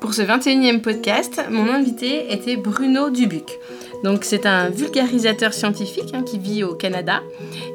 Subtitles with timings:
[0.00, 3.58] Pour ce 21e podcast, mon invité était Bruno Dubuc.
[4.02, 7.20] Donc c'est un vulgarisateur scientifique hein, qui vit au Canada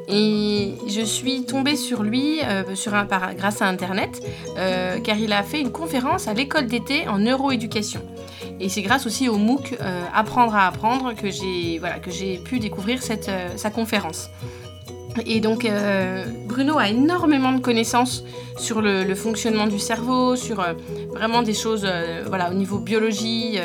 [0.08, 4.20] et je suis tombée sur lui euh, sur un, grâce à Internet
[4.58, 8.00] euh, car il a fait une conférence à l'école d'été en neuroéducation.
[8.58, 11.98] Et c'est grâce aussi au MOOC euh, Apprendre à apprendre que j'ai voilà,
[12.44, 14.30] pu découvrir cette, sa conférence.
[15.26, 15.66] Et donc
[16.56, 18.24] Bruno a énormément de connaissances
[18.56, 20.64] sur le, fonctionnement du cerveau, sur
[21.10, 21.86] vraiment des choses
[22.28, 23.58] voilà, au niveau biologie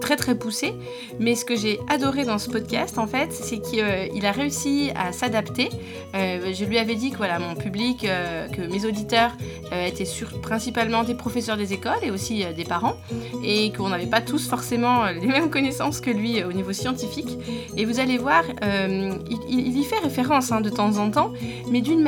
[0.00, 0.74] très très poussé.
[1.18, 4.90] Mais ce que j'ai adoré dans ce podcast, en fait, c'est qu'il euh, a réussi
[4.94, 5.68] à s'adapter.
[6.14, 9.32] Euh, je lui avais dit que voilà, mon public, euh, que mes auditeurs
[9.70, 10.08] étaient
[10.42, 12.96] principalement des professeurs des écoles et aussi des parents,
[13.44, 17.38] et qu'on n'avait pas tous forcément les mêmes connaissances que lui au niveau scientifique.
[17.76, 21.32] Et vous allez voir, il, y fait référence hein, de temps en temps,
[21.70, 22.02] mais d'une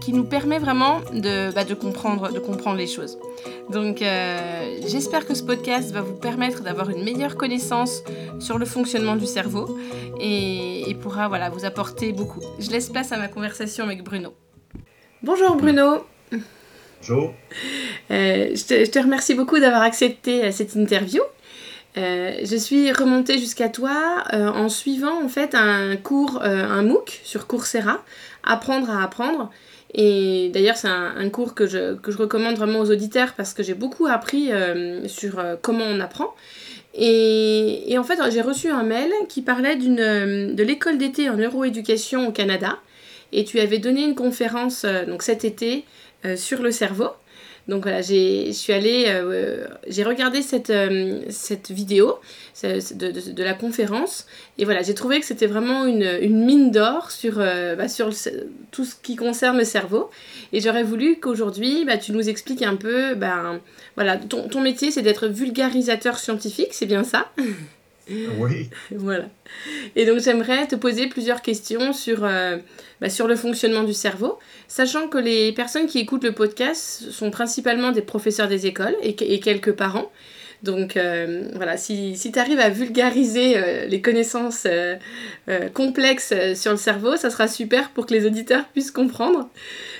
[0.00, 3.18] qui nous permet vraiment de, bah, de, comprendre, de comprendre les choses.
[3.70, 3.98] Donc
[4.86, 8.02] j'espère que ce podcast va vous permettre d'avoir une meilleure connaissance
[8.38, 9.78] sur le fonctionnement du cerveau
[10.20, 12.40] et, pourra voilà, vous apporter beaucoup.
[12.60, 14.32] Je laisse place à ma conversation avec Bruno.
[15.22, 16.04] Bonjour Bruno.
[17.00, 17.34] Bonjour.
[18.12, 21.20] Euh, je, te, remercie beaucoup d'avoir accepté euh, cette interview.
[21.96, 27.46] Euh, je suis remontée jusqu'à toi en suivant en fait un cours, un MOOC sur
[27.46, 28.02] Coursera,
[28.44, 29.50] Apprendre à apprendre.
[29.94, 33.62] Et d'ailleurs, c'est un, cours que je, que je, recommande vraiment aux auditeurs parce que
[33.62, 34.50] j'ai beaucoup appris
[35.06, 36.34] sur comment on apprend.
[36.94, 42.28] Et, en fait, j'ai reçu un mail qui parlait euh, de l'école d'été en neuroéducation
[42.28, 42.78] au Canada.
[43.32, 45.84] Et tu avais donné une conférence euh, donc cet été
[46.24, 47.08] euh, sur le cerveau.
[47.68, 52.18] Donc voilà, je suis allée, euh, j'ai regardé cette, euh, cette vidéo
[52.62, 54.26] de, de, la conférence
[54.58, 58.10] et voilà, j'ai trouvé que c'était vraiment une, une, mine d'or sur, euh, bah, sur
[58.72, 60.10] tout ce qui concerne le cerveau.
[60.52, 63.60] Et j'aurais voulu qu'aujourd'hui, bah, tu nous expliques un peu, ben
[63.94, 67.30] voilà, ton, ton métier c'est d'être vulgarisateur scientifique, c'est bien ça?
[68.38, 68.68] Oui.
[68.90, 69.26] voilà.
[69.96, 72.58] Et donc j'aimerais te poser plusieurs questions sur, euh,
[73.00, 77.30] bah, sur le fonctionnement du cerveau, sachant que les personnes qui écoutent le podcast sont
[77.30, 80.10] principalement des professeurs des écoles et, quelques parents.
[80.62, 84.66] Donc euh, voilà, si, si tu arrives à vulgariser euh, les connaissances
[85.74, 89.48] complexes sur le cerveau, ça sera super pour que les auditeurs puissent comprendre.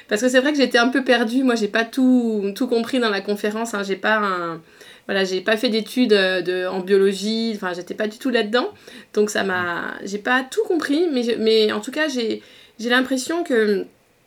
[0.09, 3.01] Parce que c'est vrai que j'étais un peu perdue, moi j'ai pas tout, tout compris
[3.01, 3.83] dans la conférence, hein.
[3.83, 4.61] j'ai pas un
[5.07, 8.69] voilà, j'ai pas fait d'études euh, de, en biologie, enfin, j'étais pas du tout là-dedans.
[9.15, 9.95] Donc, ça m'a.
[10.05, 12.43] J'ai pas tout compris, mais, mais en tout cas, j'ai
[12.79, 13.87] l'impression que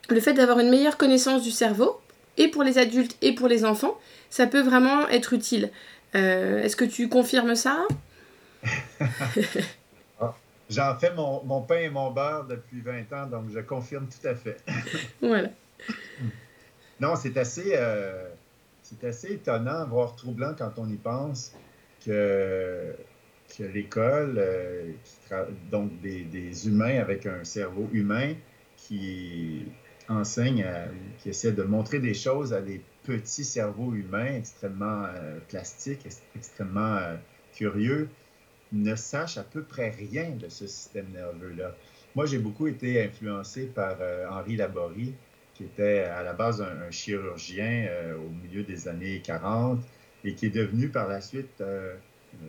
[0.10, 2.00] le fait d'avoir une meilleure connaissance du cerveau,
[2.38, 3.98] et pour les adultes et pour les enfants,
[4.30, 5.72] ça peut vraiment être utile.
[6.16, 7.86] Euh, est-ce que tu confirmes ça?
[10.20, 10.34] Ah,
[10.70, 14.26] J'en fais mon, mon, pain et mon beurre depuis 20 ans, donc je confirme tout
[14.26, 14.58] à fait.
[15.22, 15.50] voilà.
[17.02, 17.74] Non, c'est assez.
[17.76, 18.30] Euh,
[18.86, 21.54] c'est assez étonnant, voire troublant quand on y pense,
[22.06, 22.96] que,
[23.60, 24.94] l'école, euh,
[25.72, 28.36] donc des, humains avec un cerveau humain,
[28.78, 29.66] qui
[30.08, 30.68] enseigne,
[31.18, 36.98] qui essaie de montrer des choses à des petits cerveaux humains extrêmement euh, plastiques, extrêmement
[36.98, 37.16] euh,
[37.54, 38.10] curieux,
[38.72, 41.76] ne sache à peu près rien de ce système nerveux-là.
[42.14, 43.98] Moi, j'ai beaucoup été influencé par
[44.30, 45.14] Henri Laborie,
[45.56, 49.82] qui était à la base un, chirurgien euh, au milieu des années 40
[50.24, 51.96] et qui est devenu par la suite euh,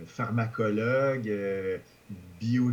[0.07, 1.79] pharmacologue, euh,
[2.41, 2.73] bio,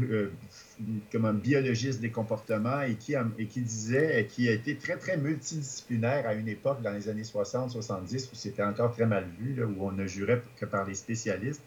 [1.11, 5.17] comme un biologiste des comportements et qui, et qui disait, qui a été très, très
[5.17, 9.87] multidisciplinaire à une époque dans les années 60-70 où c'était encore très mal vu, où
[9.87, 11.63] on ne jurait que par les spécialistes.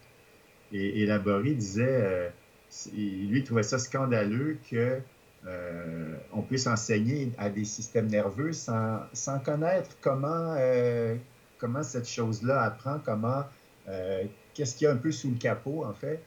[0.73, 2.31] Et, et Laborie disait,
[2.95, 4.99] lui trouvait ça scandaleux que
[5.45, 11.15] euh, on peut s'enseigner à des systèmes nerveux sans, sans connaître comment, euh,
[11.57, 13.43] comment cette chose-là apprend, comment,
[13.87, 16.21] euh, qu'est-ce qu'il y a un peu sous le capot, en fait.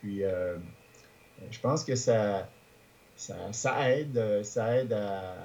[0.00, 0.22] Puis,
[1.50, 2.48] je pense que ça,
[3.16, 5.36] ça, aide, ça aide à...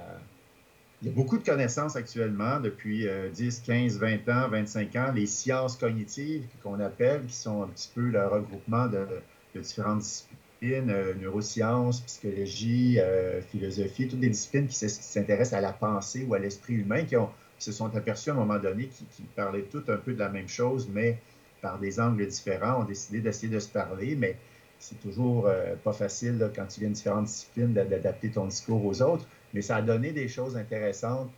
[1.03, 5.27] Il y a beaucoup de connaissances actuellement depuis 10, 15, 20 ans, 25 ans, les
[5.27, 9.05] sciences cognitives qu'on appelle, qui sont un petit peu le regroupement de,
[9.53, 16.25] de différentes disciplines neurosciences, psychologie, euh, philosophie, toutes des disciplines qui s'intéressent à la pensée
[16.27, 17.15] ou à l'esprit humain, qui,
[17.59, 20.47] se sont aperçus à un moment donné qui, parlaient toutes un peu de la même
[20.47, 21.17] chose, mais
[21.61, 24.37] par des angles différents, ont décidé d'essayer de se parler, mais
[24.79, 29.01] c'est toujours euh, pas facile quand tu viens de différentes disciplines d'adapter ton discours aux
[29.01, 31.31] autres, mais ça a donné des choses intéressantes,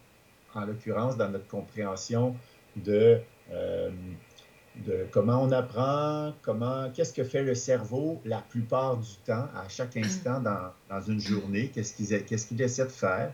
[0.54, 2.36] en l'occurrence dans notre compréhension
[2.75, 3.19] de
[4.75, 9.68] de comment on apprend, comment, qu'est-ce que fait le cerveau la plupart du temps, à
[9.68, 10.04] chaque mm.
[10.04, 13.31] instant dans, dans une journée, qu'est-ce qu'il qu'est-ce qu'il essaie de faire.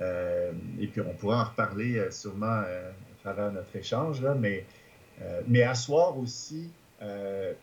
[0.00, 4.34] Euh, et puis on pourra en reparler euh, sûrement euh, à travers notre échange, là,
[4.34, 4.64] mais
[5.46, 6.72] mais asseoir aussi,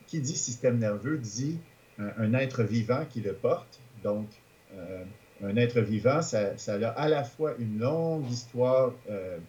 [0.07, 1.59] qui dit système nerveux dit
[1.97, 3.81] un, être vivant qui le porte.
[4.05, 4.29] Donc,
[5.43, 8.93] un être vivant, ça, ça, a à la fois une longue histoire,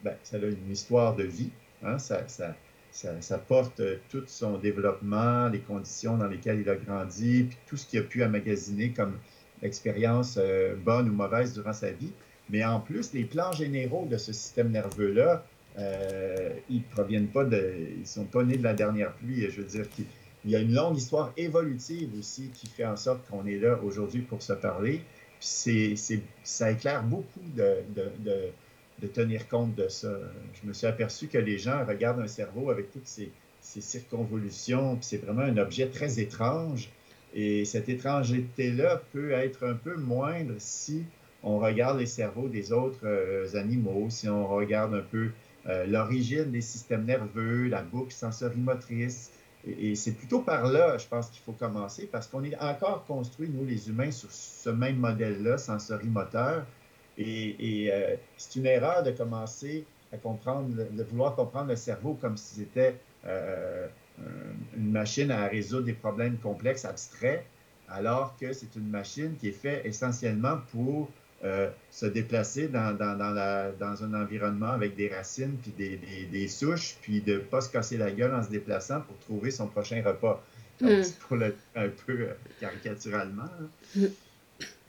[0.03, 1.53] ben, ça a une histoire de vie,
[1.85, 2.57] hein, ça, ça
[2.93, 7.77] ça, porte euh, tout son développement, les conditions dans lesquelles il a grandi, puis tout
[7.77, 9.19] ce qu'il a pu emmagasiner comme
[9.63, 12.13] expérience euh, bonne ou mauvaise durant sa vie.
[12.51, 15.45] Mais en plus, les plans généraux de ce système nerveux-là,
[15.79, 19.51] euh, ils proviennent pas de, ils sont pas nés de la dernière pluie.
[19.51, 20.05] Je veux dire qu'il
[20.45, 24.21] y a une longue histoire évolutive aussi qui fait en sorte qu'on est là aujourd'hui
[24.21, 25.03] pour se parler.
[25.41, 28.53] Puis c'est, ça éclaire beaucoup de, de de
[29.07, 30.13] tenir compte de ça.
[30.61, 35.05] Je me suis aperçu que les gens regardent un cerveau avec toutes ces, circonvolutions, puis
[35.05, 36.91] c'est vraiment un objet très étrange.
[37.35, 41.05] Et cette étrangeté-là peut être un peu moindre si
[41.43, 45.31] on regarde les cerveaux des autres euh, animaux, si on regarde un peu
[45.67, 49.31] euh, l'origine des systèmes nerveux, la boucle sensorimotrice.
[49.67, 53.05] Et, et c'est plutôt par là, je pense qu'il faut commencer, parce qu'on est encore
[53.05, 56.67] construit, nous les humains, sur ce même modèle-là, sensorimoteur.
[57.19, 62.37] Et, euh, c'est une erreur de commencer à comprendre, de vouloir comprendre le cerveau comme
[62.37, 63.87] si c'était euh,
[64.77, 67.45] une machine à résoudre des problèmes complexes, abstraits,
[67.89, 71.11] alors que c'est une machine qui est faite essentiellement pour
[71.45, 76.49] euh, se déplacer dans, dans, dans, dans, un environnement avec des racines, puis des, des,
[76.49, 79.67] souches, puis de ne pas se casser la gueule en se déplaçant pour trouver son
[79.67, 80.43] prochain repas.
[80.81, 81.11] Donc, mm.
[81.27, 82.29] pour le, un peu
[82.61, 83.51] caricaturalement.
[83.97, 84.05] Mm.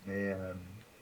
[0.05, 0.35] Mais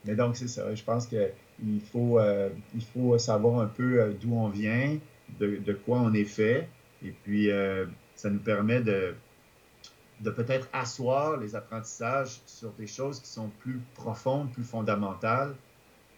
[0.05, 0.73] mais donc, c'est ça.
[0.73, 2.49] Je pense qu'il faut, euh,
[2.93, 4.97] faut savoir un peu euh, d'où on vient,
[5.39, 6.67] de, de, quoi on est fait.
[7.05, 9.13] Et puis, euh, ça nous permet de,
[10.21, 15.53] de peut-être asseoir les apprentissages sur des choses qui sont plus profondes, plus fondamentales,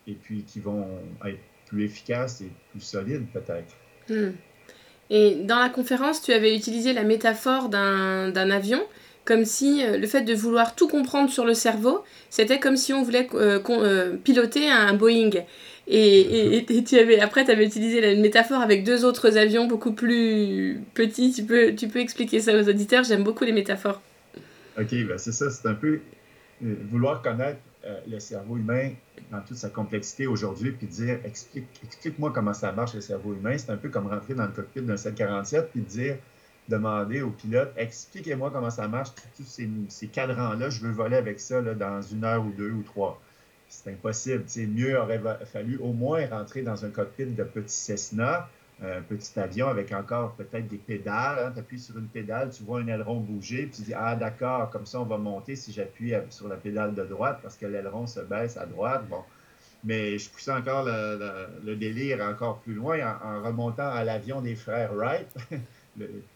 [0.08, 0.88] et puis qui vont
[1.26, 3.76] être plus efficaces et plus solides, peut-être.
[4.10, 4.32] Hmm.
[5.10, 8.82] Et dans la conférence, tu avais utilisé la métaphore d'un avion
[9.25, 12.94] comme si euh, le fait de vouloir tout comprendre sur le cerveau, c'était comme si
[12.94, 15.31] on voulait euh, euh, piloter un Boeing.
[15.88, 20.80] Et, tu avais, après, tu avais utilisé la métaphore avec deux autres avions beaucoup plus
[20.94, 21.34] petits.
[21.34, 23.04] Tu peux, tu peux expliquer ça aux auditeurs?
[23.04, 24.02] J'aime beaucoup les métaphores.
[24.80, 25.50] OK, ben c'est ça.
[25.50, 26.00] C'est un peu
[26.62, 27.60] vouloir connaître
[28.10, 28.92] le cerveau humain
[29.30, 33.58] dans toute sa complexité aujourd'hui, puis dire explique, explique-moi comment ça marche le cerveau humain.
[33.58, 36.16] C'est un peu comme rentrer dans le cockpit d'un 747 puis dire
[36.69, 39.44] demander au pilote expliquez-moi comment ça marche, tous
[39.89, 43.21] ces, cadrans-là, je veux voler avec ça dans une heure ou deux ou trois.
[43.69, 44.45] C'est impossible.
[44.69, 48.48] mieux aurait fallu au moins rentrer dans un cockpit de petit Cessna,
[48.81, 51.39] un petit avion avec encore peut-être des pédales.
[51.39, 51.51] Hein.
[51.54, 54.69] Tu appuies sur une pédale, tu vois un aileron bouger, puis tu dis Ah, d'accord,
[54.69, 58.06] comme ça on va monter si j'appuie sur la pédale de droite parce que l'aileron
[58.07, 59.07] se baisse à droite.
[59.10, 59.24] Bon.
[59.83, 64.94] Mais je poussais encore le, délire encore plus loin en remontant à l'avion des frères
[64.94, 65.27] Wright.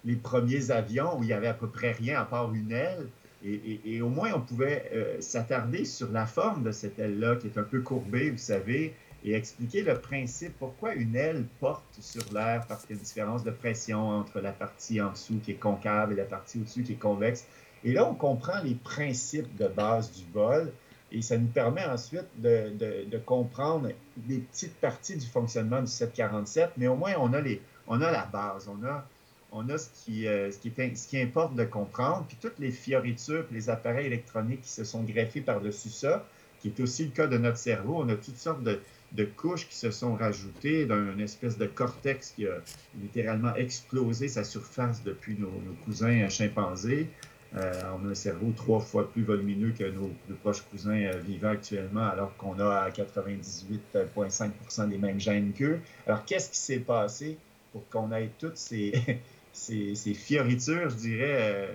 [0.05, 3.07] les premiers avions où il y avait à peu près rien à part une aile.
[3.45, 7.57] Et, au moins, on pouvait euh, s'attarder sur la forme de cette aile-là, qui est
[7.57, 12.65] un peu courbée, vous savez, et expliquer le principe, pourquoi une aile porte sur l'air,
[12.67, 15.59] parce qu'il y a une différence de pression entre la partie en dessous qui est
[15.59, 17.45] concave et la partie au-dessus qui est convexe.
[17.83, 20.71] Et là, on comprend les principes de base du vol,
[21.11, 22.73] et ça nous permet ensuite de,
[23.05, 27.61] de comprendre des petites parties du fonctionnement du 747, mais au moins, on a, les,
[27.87, 29.07] on a la base, on a
[29.51, 32.59] on a ce qui, euh, ce, qui est, ce qui importe de comprendre, puis toutes
[32.59, 36.25] les fioritures, les appareils électroniques qui se sont greffés par-dessus ça,
[36.59, 37.97] qui est aussi le cas de notre cerveau.
[37.97, 38.79] On a toutes sortes de,
[39.37, 42.61] couches qui se sont rajoutées d'un espèce de cortex qui a
[42.99, 45.51] littéralement explosé sa surface depuis nos,
[45.85, 47.07] cousins chimpanzés.
[47.55, 50.11] Euh, on a un cerveau trois fois plus volumineux que nos
[50.41, 55.79] proches cousins euh, vivants actuellement, alors qu'on a 98,5% des mêmes gènes qu'eux.
[56.05, 57.37] Alors, qu'est-ce qui s'est passé
[57.71, 58.91] pour qu'on ait toutes ces,
[59.57, 61.67] ces, fioritures, je dirais,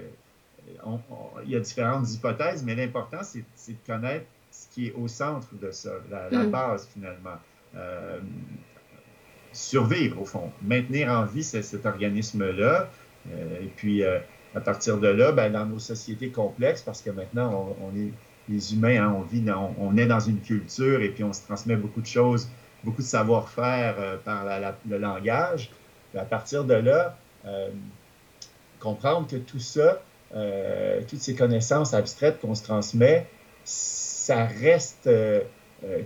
[0.87, 0.97] euh,
[1.45, 5.49] il y a différentes hypothèses, mais l'important, c'est de connaître ce qui est au centre
[5.61, 6.51] de ça, la, mm.
[6.51, 7.39] base finalement.
[7.75, 8.21] Euh,
[9.53, 12.89] survivre, au fond, maintenir en vie cet organisme-là.
[13.31, 17.77] Euh, et puis, à partir de là, ben, dans nos sociétés complexes, parce que maintenant,
[17.81, 18.13] on, est
[18.49, 19.45] les humains, hein, on vit,
[19.79, 22.49] on, est dans une culture et puis on se transmet beaucoup de choses,
[22.83, 24.47] beaucoup de savoir-faire par
[24.89, 25.71] le langage.
[26.17, 27.17] à partir de là,
[28.81, 30.03] comprendre que tout ça,
[30.35, 33.27] euh, toutes ces connaissances abstraites qu'on se transmet,
[33.65, 35.41] ça reste euh,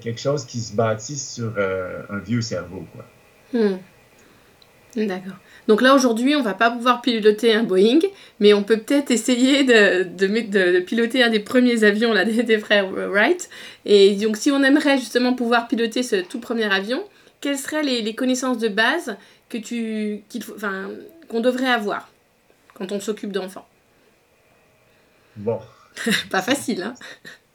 [0.00, 2.84] quelque chose qui se bâtit sur un vieux cerveau.
[2.92, 3.04] Quoi.
[3.52, 3.78] Hmm.
[4.96, 5.36] D'accord.
[5.68, 7.98] Donc là, aujourd'hui, on va pas pouvoir piloter un Boeing,
[8.40, 13.50] mais on peut peut-être essayer de, piloter un des premiers avions là, des, frères Wright.
[13.84, 17.02] Et donc, si on aimerait justement pouvoir piloter ce tout premier avion,
[17.40, 19.16] quelles seraient les, les connaissances de base
[19.48, 20.54] que tu, qu'il faut,
[21.28, 22.08] qu'on devrait avoir
[22.74, 23.66] quand on s'occupe d'enfants
[25.36, 25.60] Bon.
[26.30, 26.94] Pas facile, hein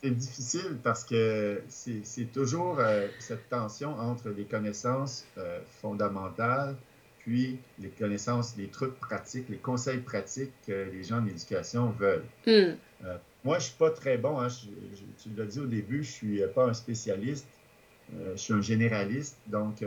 [0.04, 6.76] C'est difficile parce que c'est toujours euh, cette tension entre les connaissances euh, fondamentales
[7.20, 12.26] puis les connaissances, les trucs pratiques, les conseils pratiques que les gens en éducation veulent.
[12.48, 12.74] Hmm.
[13.06, 14.40] Euh, moi, je ne suis pas très bon.
[14.40, 14.48] Hein,
[15.22, 17.46] tu l'as dit au début, je ne suis pas un spécialiste.
[18.12, 19.38] je suis un généraliste.
[19.46, 19.84] Donc,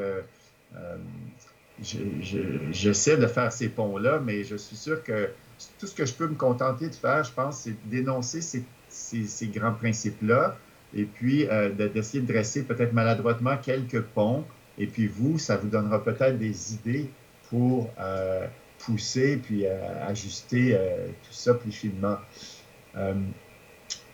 [1.82, 5.30] j'essaie de faire ces ponts-là, mais je suis sûr que
[5.78, 9.46] tout ce que je peux me contenter de faire, je pense, c'est d'énoncer ces, ces,
[9.48, 10.56] grands principes-là
[10.94, 14.44] et puis euh, d'essayer de dresser peut-être maladroitement quelques ponts.
[14.78, 17.10] Et puis vous, ça vous donnera peut-être des idées
[17.48, 18.46] pour euh,
[18.78, 20.76] pousser puis euh, ajuster
[21.22, 22.18] tout ça plus finement.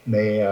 [0.06, 0.44] mais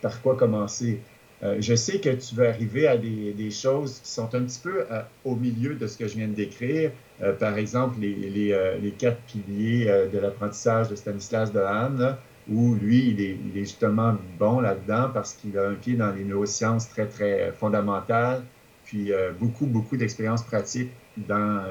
[0.00, 1.00] par quoi commencer?
[1.42, 4.84] Je sais que tu veux arriver à des, choses qui sont un petit peu
[5.24, 6.92] au milieu de ce que je viens de décrire,
[7.22, 12.16] euh, par exemple, les, euh, quatre piliers euh, de l'apprentissage de Stanislas Dehaene,
[12.48, 16.88] où lui, il est, justement bon là-dedans parce qu'il a un pied dans les neurosciences
[16.88, 18.42] très, très fondamentales,
[18.84, 21.62] puis beaucoup, beaucoup d'expériences pratiques dans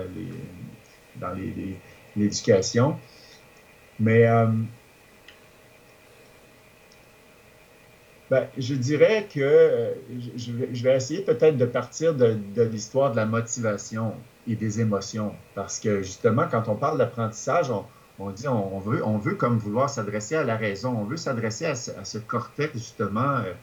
[1.20, 1.36] dans
[2.16, 2.96] l'éducation.
[4.00, 4.26] Mais
[8.30, 9.94] ben, je dirais que
[10.38, 14.14] je, vais, je vais essayer peut-être de partir de, de l'histoire de la motivation
[14.50, 15.34] et des émotions.
[15.56, 17.72] Parce que justement, quand on parle d'apprentissage,
[18.20, 21.66] on, dit on, veut, on veut comme vouloir s'adresser à la raison, on veut s'adresser
[21.66, 23.54] à, ce cortex justement euh,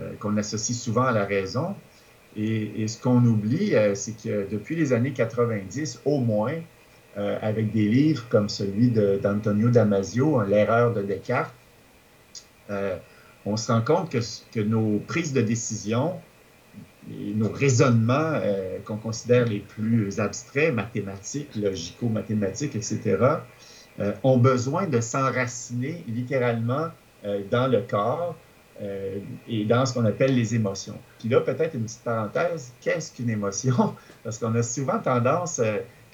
[0.00, 1.74] euh, qu'on associe souvent à la raison.
[2.36, 6.54] Et, ce qu'on oublie, euh, c'est que depuis les années 90, au moins,
[7.42, 11.52] avec des livres comme celui d'Antonio Damasio, L'erreur de Descartes,
[13.46, 16.14] on se rend compte que, nos prises de décision
[17.08, 23.16] nos raisonnements euh, qu'on considère les plus abstraits, mathématiques, logico-mathématiques, etc.,
[24.00, 26.88] euh, ont besoin de s'enraciner littéralement
[27.24, 28.36] euh, dans le corps
[29.48, 30.96] et dans ce qu'on appelle les émotions.
[31.18, 33.96] Puis là, peut-être une petite parenthèse, qu'est-ce qu'une émotion?
[34.22, 35.60] Parce qu'on a souvent tendance,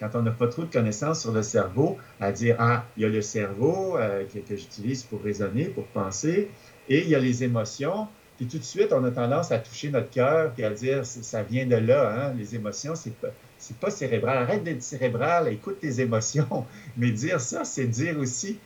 [0.01, 3.05] quand on n'a pas trop de connaissances sur le cerveau, à dire, ah, il y
[3.05, 3.99] a le cerveau
[4.33, 6.49] que j'utilise pour raisonner, pour penser,
[6.89, 8.09] et il y a les émotions.
[8.37, 11.43] Puis tout de suite, on a tendance à toucher notre cœur et à dire ça
[11.43, 13.29] vient de là, hein, les émotions, c'est pas,
[13.81, 14.39] pas cérébral.
[14.39, 16.67] Arrête d'être cérébral, écoute tes émotions.
[16.97, 18.59] Mais dire ça, c'est dire aussi,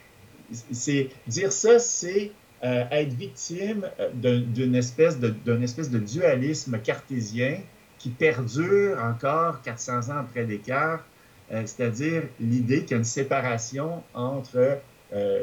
[0.73, 2.33] c'est dire ça, c'est
[2.65, 7.61] euh, être victime euh, d'une espèce de, d'une espèce de dualisme cartésien
[7.99, 11.05] qui perdure encore 400 ans après Descartes,
[11.53, 14.81] euh, c'est-à-dire l'idée qu'il y a une séparation entre,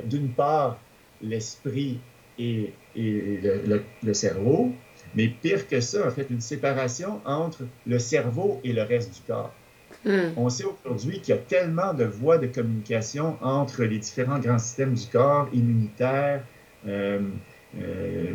[0.05, 0.77] d'une part,
[1.21, 1.99] l'esprit
[2.39, 4.71] et, le, cerveau,
[5.15, 9.21] mais pire que ça, en fait, une séparation entre le cerveau et le reste du
[9.21, 9.53] corps.
[10.03, 10.33] Hmm.
[10.37, 14.59] On sait aujourd'hui qu'il y a tellement de voies de communication entre les différents grands
[14.59, 16.43] systèmes du corps, immunitaire,
[16.87, 17.21] euh,
[17.79, 18.33] euh,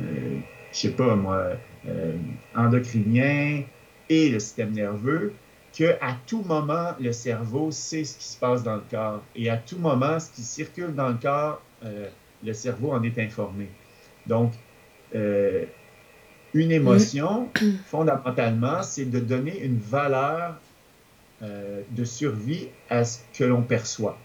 [0.00, 0.38] euh
[0.70, 1.52] je sais pas moi,
[1.88, 2.12] euh,
[2.54, 3.62] endocrinien
[4.10, 5.32] et le système nerveux,
[5.72, 9.22] qu'à tout moment, le cerveau sait ce qui se passe dans le corps.
[9.34, 11.62] Et à tout moment, ce qui circule dans le corps
[12.44, 13.68] le cerveau en est informé.
[14.26, 14.52] Donc,
[15.14, 15.64] euh,
[16.54, 17.48] une émotion,
[17.86, 20.58] fondamentalement, c'est de donner une valeur
[21.42, 24.18] euh, de survie à ce que l'on perçoit.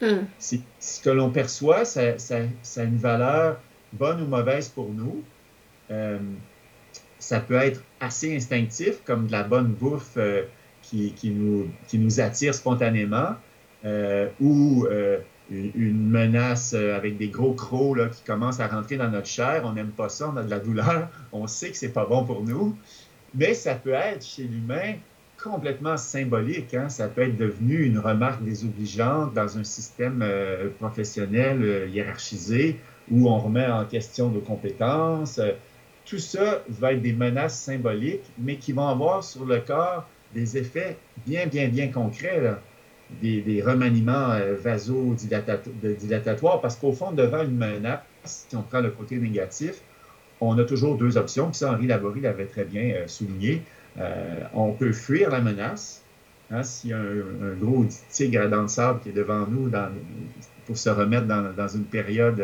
[0.00, 0.26] Mm.
[0.38, 2.38] Ce que l'on perçoit, ça, ça,
[2.76, 3.60] a une valeur
[3.92, 5.22] bonne ou mauvaise pour nous.
[5.90, 6.18] Euh,
[7.18, 10.18] ça peut être assez instinctif, comme de la bonne bouffe
[10.82, 13.34] qui, qui, nous, qui nous attire spontanément,
[14.40, 14.86] ou
[15.50, 19.62] une menace euh, avec des gros crocs là, qui commencent à rentrer dans notre chair.
[19.64, 22.24] On n'aime pas ça, on a de la douleur, on sait que c'est pas bon
[22.24, 22.76] pour nous.
[23.34, 24.94] Mais ça peut être chez l'humain
[25.42, 26.74] complètement symbolique.
[26.74, 26.88] Hein?
[26.88, 32.78] Ça peut être devenu une remarque désobligeante dans un système euh, professionnel euh, hiérarchisé
[33.10, 35.40] où on remet en question nos compétences.
[36.04, 40.58] Tout ça va être des menaces symboliques, mais qui vont avoir sur le corps des
[40.58, 42.40] effets bien, bien, bien concrets.
[42.40, 42.60] Là
[43.22, 49.16] des, remaniements euh, vasodilatoires, parce qu'au fond, devant une menace, si on prend le côté
[49.16, 49.80] négatif,
[50.40, 51.48] on a toujours deux options.
[51.48, 53.62] Puis ça, Henri Laborie l'avait très bien euh, souligné.
[53.98, 56.02] Euh, on peut fuir la menace.
[56.50, 59.70] Hein, S'il y a un, gros tigre à dents de sable qui est devant nous
[60.64, 62.42] pour se remettre dans, une période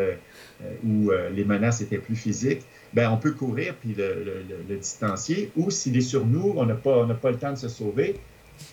[0.85, 2.61] où les menaces étaient plus physiques,
[2.93, 5.51] ben, on peut courir puis le, distancier.
[5.55, 8.15] Ou s'il est sur nous, on n'a pas, pas le temps de se sauver,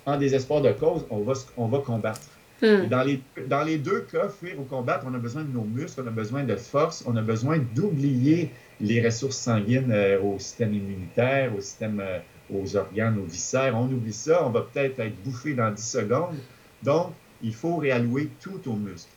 [0.06, 2.20] en désespoir de cause, on va, on va combattre.
[2.62, 2.86] Hmm.
[2.88, 6.00] Dans, les, dans les deux cas, fuir ou combattre, on a besoin de nos muscles,
[6.04, 10.72] on a besoin de force, on a besoin d'oublier les ressources sanguines euh, au système
[10.72, 12.20] immunitaire, au système, euh,
[12.54, 13.76] aux organes, aux viscères.
[13.76, 16.36] On oublie ça, on va peut-être être bouffé dans 10 secondes,
[16.84, 17.12] Donc,
[17.42, 19.10] il faut réallouer tout au muscle.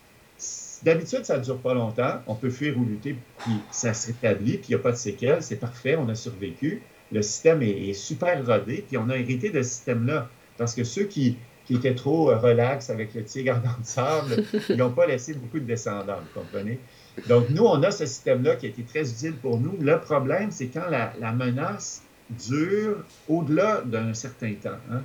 [0.83, 2.21] D'habitude, ça ne dure pas longtemps.
[2.27, 4.97] On peut fuir ou lutter, puis ça se rétablit, puis il n'y a pas de
[4.97, 5.41] séquelles.
[5.41, 6.81] C'est parfait, on a survécu.
[7.11, 10.29] Le système est, super rodé, puis on a hérité de ce système-là.
[10.57, 14.43] Parce que ceux qui, qui étaient trop euh, relax avec le tigre dans le sable,
[14.69, 16.79] ils n'ont pas laissé beaucoup de descendants, vous comprenez?
[17.27, 19.77] Donc, nous, on a ce système-là qui a été très utile pour nous.
[19.79, 24.77] Le problème, c'est quand la, menace dure au-delà d'un certain temps.
[24.91, 25.01] Hein.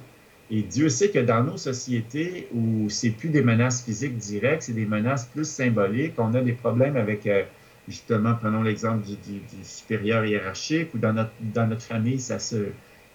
[0.51, 4.73] Et Dieu sait que dans nos sociétés où c'est plus des menaces physiques directes, c'est
[4.73, 7.45] des menaces plus symboliques, on a des problèmes avec, euh,
[7.87, 12.57] justement, prenons l'exemple du, supérieur hiérarchique, ou dans notre, dans notre famille, ça se,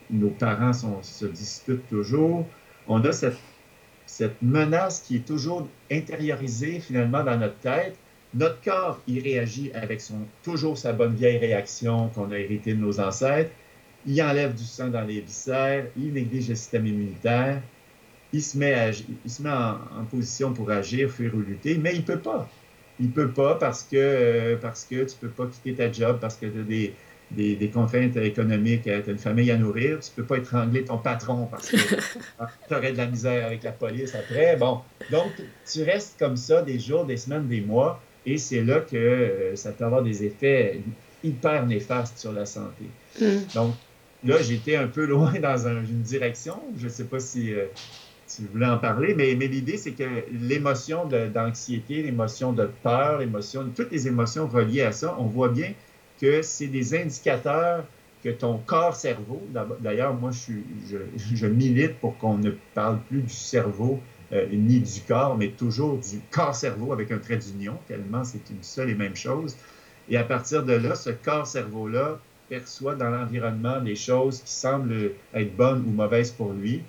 [0.09, 2.45] nos parents se disputent toujours.
[2.87, 7.97] On a cette, menace qui est toujours intériorisée finalement dans notre tête
[8.35, 10.01] notre corps, il réagit avec
[10.43, 13.51] toujours sa bonne vieille réaction qu'on a héritée de nos ancêtres.
[14.05, 17.61] Il enlève du sang dans les viscères, il néglige le système immunitaire,
[18.33, 18.91] il se met,
[19.23, 22.49] il se met en, position pour agir, fuir ou lutter, mais il ne peut pas.
[22.99, 25.91] Il ne peut pas parce que, euh, parce que tu ne peux pas quitter ta
[25.91, 26.93] job, parce que tu as des,
[27.35, 30.83] des, des, contraintes économiques, tu as une famille à nourrir, tu ne peux pas étrangler
[30.83, 31.77] ton patron parce que
[32.67, 34.55] tu aurais de la misère avec la police après.
[34.57, 35.31] Bon, donc
[35.71, 39.55] tu restes comme ça des jours, des semaines, des mois, et c'est là que euh,
[39.55, 40.81] ça peut avoir des effets
[41.23, 42.85] hyper néfastes sur la santé.
[43.19, 43.25] Mm.
[43.53, 43.75] Donc,
[44.23, 46.59] là, j'étais un peu loin dans une direction.
[46.77, 47.65] Je ne sais pas si euh,
[48.27, 53.69] tu voulais en parler, mais, mais l'idée, c'est que l'émotion d'anxiété, l'émotion de peur, l'émotion,
[53.75, 55.73] toutes les émotions reliées à ça, on voit bien
[56.19, 57.85] que c'est des indicateurs
[58.23, 59.41] que ton corps-cerveau,
[59.81, 60.53] d'ailleurs, moi, je,
[60.89, 60.97] je,
[61.35, 63.99] je milite pour qu'on ne parle plus du cerveau
[64.33, 68.63] euh, ni du corps, mais toujours du corps-cerveau avec un trait d'union, tellement c'est une
[68.63, 69.55] seule et même chose.
[70.09, 72.19] Et à partir de là, ce corps-cerveau-là
[72.49, 76.81] perçoit dans l'environnement des choses qui semblent être bonnes ou mauvaises pour lui,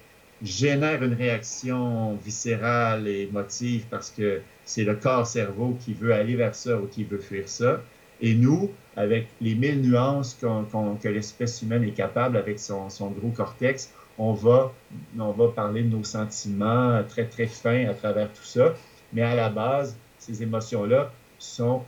[0.43, 6.55] génère une réaction viscérale et émotive parce que c'est le corps-cerveau qui veut aller vers
[6.55, 7.83] ça ou qui veut fuir ça.
[8.21, 13.29] Et nous, avec les mille nuances que l'espèce humaine est capable avec son, son gros
[13.29, 14.73] cortex, on va,
[15.19, 18.75] on va parler de nos sentiments très, très fins à travers tout ça.
[19.13, 21.83] Mais à la base, ces émotions-là sont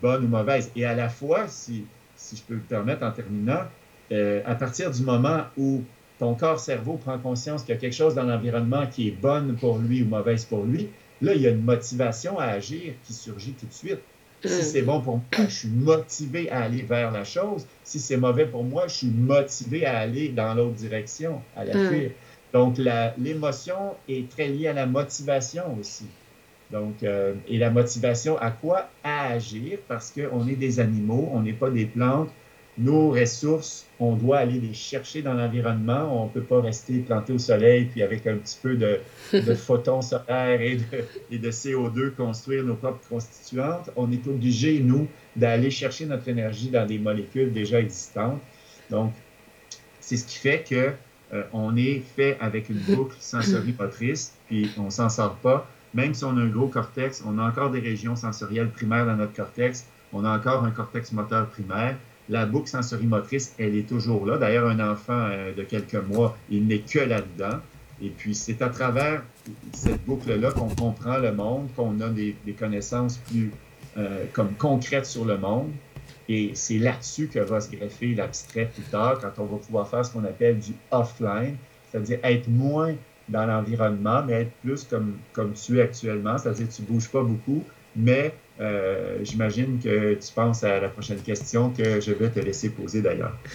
[0.00, 0.70] bonnes ou mauvaises.
[0.76, 3.64] Et à la fois, si, si je peux me permettre en terminant,
[4.12, 5.82] euh, à partir du moment où
[6.18, 9.78] ton corps-cerveau prend conscience qu'il y a quelque chose dans l'environnement qui est bonne pour
[9.78, 10.88] lui ou mauvaise pour lui,
[11.20, 14.00] là, il y a une motivation à agir qui surgit tout de suite.
[14.46, 17.66] Si c'est bon pour moi, je suis motivé à aller vers la chose.
[17.84, 21.76] Si c'est mauvais pour moi, je suis motivé à aller dans l'autre direction, à la
[21.76, 21.88] mm.
[21.88, 22.10] fuir.
[22.52, 22.78] Donc,
[23.18, 26.06] l'émotion est très liée à la motivation aussi.
[26.70, 28.88] Donc, euh, et la motivation à quoi?
[29.04, 32.30] À agir parce qu'on est des animaux, on n'est pas des plantes,
[32.78, 36.22] nos ressources, on doit aller les chercher dans l'environnement.
[36.22, 39.00] On ne peut pas rester planté au soleil puis avec un petit peu de,
[39.54, 40.76] photons solaires et
[41.38, 43.90] de, CO2 construire nos propres constituantes.
[43.96, 48.40] On est obligé, nous, d'aller chercher notre énergie dans des molécules déjà existantes.
[48.90, 49.12] Donc,
[50.00, 50.92] c'est ce qui fait que
[51.32, 55.66] euh, on est fait avec une boucle sensorimotrice, puis on s'en sort pas.
[55.94, 59.16] Même si on a un gros cortex, on a encore des régions sensorielles primaires dans
[59.16, 61.96] notre cortex, on a encore un cortex moteur primaire,
[62.28, 64.38] la boucle sensorimotrice, elle est toujours là.
[64.38, 67.58] D'ailleurs, un enfant euh, de quelques mois, il n'est que là-dedans.
[68.02, 69.22] Et puis, c'est à travers
[69.72, 73.52] cette boucle-là qu'on comprend le monde, qu'on a des, connaissances plus
[73.96, 75.70] euh, comme concrètes sur le monde.
[76.28, 80.04] Et c'est là-dessus que va se greffer l'abstrait plus tard, quand on va pouvoir faire
[80.04, 81.56] ce qu'on appelle du offline,
[81.90, 82.94] c'est-à-dire être moins
[83.28, 87.22] dans l'environnement, mais être plus comme, comme tu es actuellement, c'est-à-dire tu ne bouges pas
[87.22, 87.62] beaucoup,
[87.94, 92.70] mais euh, j'imagine que tu penses à la prochaine question que je vais te laisser
[92.70, 93.36] poser d'ailleurs.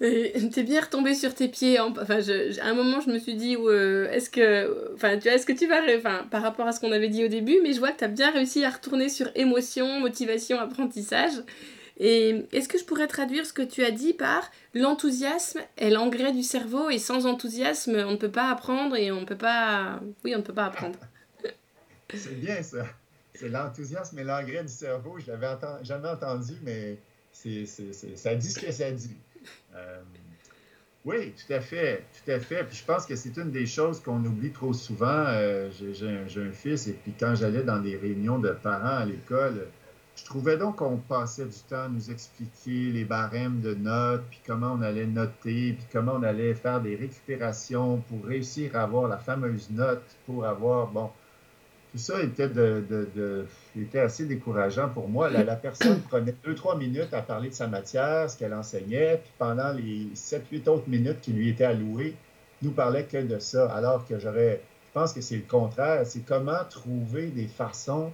[0.00, 1.80] T'es bien retombé sur tes pieds.
[1.80, 2.18] Enfin,
[2.62, 5.66] à un moment, je me suis dit, euh, est-ce que, enfin, tu est-ce que tu
[5.66, 7.98] vas, enfin, par rapport à ce qu'on avait dit au début, mais je vois que
[7.98, 11.32] tu as bien réussi à retourner sur émotion, motivation, apprentissage.
[11.98, 16.32] Et est-ce que je pourrais traduire ce que tu as dit par l'enthousiasme est l'engrais
[16.32, 20.00] du cerveau et sans enthousiasme, on ne peut pas apprendre et on ne peut pas,
[20.24, 20.98] oui, on ne peut pas apprendre.
[22.12, 22.86] C'est bien ça.
[23.34, 25.18] C'est l'enthousiasme et l'engrais du cerveau.
[25.18, 26.98] Je l'avais jamais entendu, mais
[27.32, 29.16] c'est, ça dit ce que ça dit.
[29.74, 30.00] Euh,
[31.04, 32.64] oui, tout à fait, tout à fait.
[32.64, 35.24] Puis je pense que c'est une des choses qu'on oublie trop souvent.
[35.28, 39.66] Euh, j'ai, un, fils et puis quand j'allais dans des réunions de parents à l'école,
[40.16, 44.40] je trouvais donc qu'on passait du temps à nous expliquer les barèmes de notes, puis
[44.46, 49.08] comment on allait noter, puis comment on allait faire des récupérations pour réussir à avoir
[49.08, 51.10] la fameuse note, pour avoir, bon,
[51.94, 53.46] tout ça était, de,
[53.80, 55.30] était assez décourageant pour moi.
[55.30, 59.32] La, personne prenait deux, trois minutes à parler de sa matière, ce qu'elle enseignait, puis
[59.38, 62.16] pendant les sept, huit autres minutes qui lui étaient allouées,
[62.62, 66.26] nous parlait que de ça, alors que j'aurais, je pense que c'est le contraire, c'est
[66.26, 68.10] comment trouver des façons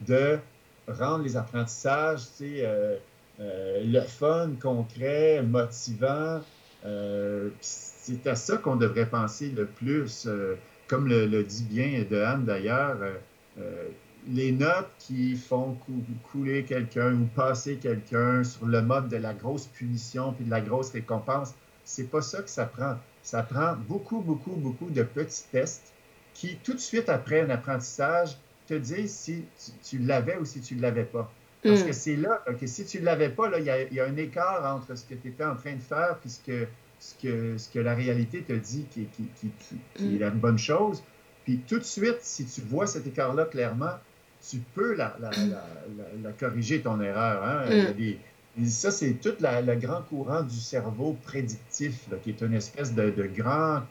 [0.00, 0.40] de
[0.88, 2.96] rendre les apprentissages, tu euh,
[3.38, 6.40] euh, le fun, concret, motivant.
[6.84, 10.26] Euh, c'est à ça qu'on devrait penser le plus.
[10.90, 12.98] Comme le, dit bien de Anne d'ailleurs,
[14.28, 15.76] les notes qui font
[16.30, 20.60] couler quelqu'un ou passer quelqu'un sur le mode de la grosse punition puis de la
[20.60, 22.96] grosse récompense, c'est pas ça que ça prend.
[23.22, 25.92] Ça prend beaucoup, beaucoup, beaucoup de petits tests
[26.34, 29.44] qui, tout de suite après un apprentissage, te disent si
[29.82, 31.30] tu, l'avais ou si tu ne l'avais pas.
[31.62, 31.86] Parce mm.
[31.86, 34.94] que c'est là que si tu ne l'avais pas, il y, a un écart entre
[34.94, 36.16] ce que tu étais en train de faire
[36.48, 36.68] et
[37.00, 39.50] ce que, ce que, la réalité te dit qui, qui, qui,
[39.94, 40.20] qui est mm.
[40.20, 41.02] la bonne chose.
[41.44, 43.94] Puis tout de suite, si tu vois cet écart-là clairement,
[44.48, 45.30] tu peux la, la,
[46.22, 47.42] la, corriger, ton erreur.
[47.42, 47.92] Hein?
[48.56, 48.66] Mm.
[48.66, 53.24] ça, c'est tout le grand courant du cerveau prédictif, qui est une espèce de, de
[53.24, 53.82] grand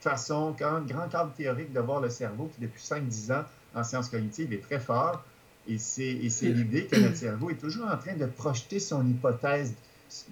[0.00, 3.44] façon, grand, grand cadre théorique de voir le cerveau qui, depuis 5-10 ans,
[3.74, 5.24] en sciences cognitives, est très fort.
[5.68, 6.52] Et c'est mm.
[6.52, 9.74] l'idée que notre cerveau est toujours en train de projeter son hypothèse,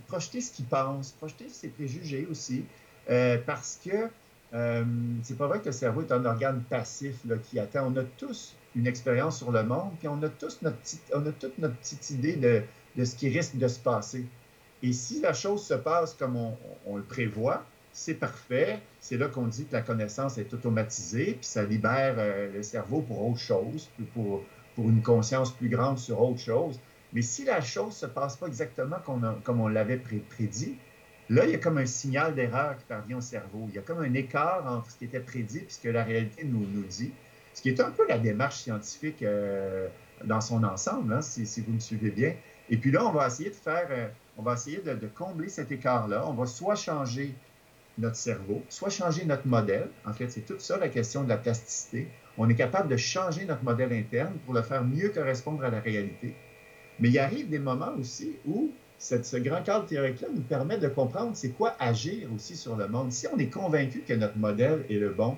[0.06, 2.64] projeter ce qu'il pense, projeter ses préjugés aussi,
[3.10, 4.08] euh, parce que
[4.54, 4.84] euh,
[5.22, 7.92] c'est pas vrai que le cerveau est un organe passif là, qui attend.
[7.92, 11.26] On a tous une expérience sur le monde, puis on a tous notre petite, on
[11.26, 12.62] a toute notre petite idée de,
[12.96, 14.26] de, ce qui risque de se passer.
[14.82, 18.80] Et si la chose se passe comme on, on le prévoit, c'est parfait.
[19.00, 23.00] C'est là qu'on dit que la connaissance est automatisée, puis ça libère euh, le cerveau
[23.00, 24.42] pour autre chose, pour,
[24.74, 26.78] pour une conscience plus grande sur autre chose.
[27.12, 30.77] Mais si la chose ne se passe pas exactement comme on, l'avait prédit,
[31.29, 33.66] là, il y a comme un signal d'erreur qui parvient au cerveau.
[33.69, 36.05] Il y a comme un écart entre ce qui était prédit et ce que la
[36.05, 37.12] réalité nous, nous dit.
[37.55, 39.88] Ce qui est un peu la démarche scientifique euh,
[40.25, 42.35] dans son ensemble, hein, si, vous me suivez bien.
[42.69, 45.49] Et puis là, on va essayer de faire, euh, on va essayer de, de combler
[45.49, 46.25] cet écart-là.
[46.27, 47.35] On va soit changer
[47.99, 49.88] notre cerveau, soit changer notre modèle.
[50.05, 52.09] En fait, c'est tout ça la question de la plasticité.
[52.37, 55.81] On est capable de changer notre modèle interne pour le faire mieux correspondre à la
[55.81, 56.37] réalité.
[56.98, 61.32] Mais il arrive des moments aussi où ce grand cadre théorique-là nous permet de comprendre
[61.35, 63.12] c'est quoi agir aussi sur le monde.
[63.12, 65.37] Si on est convaincu que notre modèle est le bon,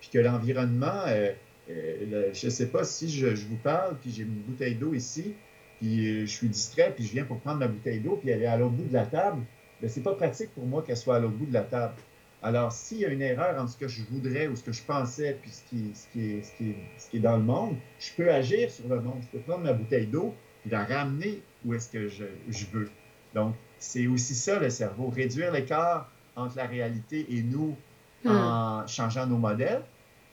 [0.00, 1.32] puis que l'environnement, euh,
[1.70, 5.34] euh, je ne sais pas si je, vous parle, puis j'ai une bouteille d'eau ici,
[5.78, 8.42] puis euh, je suis distrait, puis je viens pour prendre ma bouteille d'eau, puis elle
[8.42, 9.42] est à l'autre bout de la table,
[9.86, 11.94] ce n'est pas pratique pour moi qu'elle soit à l'autre bout de la table.
[12.42, 14.82] Alors, s'il y a une erreur entre ce que je voudrais ou ce que je
[14.82, 18.70] pensais puis ce qui, est, ce ce qui est dans le monde, je peux agir
[18.70, 19.20] sur le monde.
[19.22, 20.34] Je peux prendre ma bouteille d'eau
[20.70, 22.90] la ramener où est-ce que je, je veux.
[23.34, 27.76] Donc, c'est aussi ça le cerveau, réduire l'écart entre la réalité et nous
[28.24, 28.30] hmm.
[28.30, 29.82] en changeant nos modèles,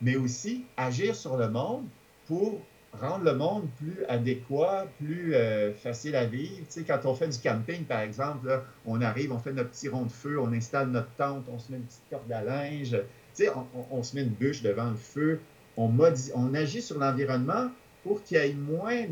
[0.01, 1.85] mais aussi agir sur le monde
[2.27, 2.61] pour
[2.93, 6.57] rendre le monde plus adéquat, plus euh, facile à vivre.
[6.57, 9.89] Tu sais, quand on fait du camping, par exemple, on arrive, on fait notre petit
[9.89, 12.91] rond de feu, on installe notre tente, on se met une petite corde à linge,
[13.35, 13.49] tu sais,
[13.89, 15.39] on, se met une bûche devant le feu,
[15.75, 15.91] on,
[16.35, 17.71] on agit sur l'environnement
[18.03, 19.05] pour qu'il y ait moins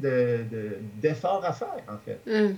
[1.01, 2.19] d'efforts de, à faire, en fait.
[2.27, 2.55] Mm.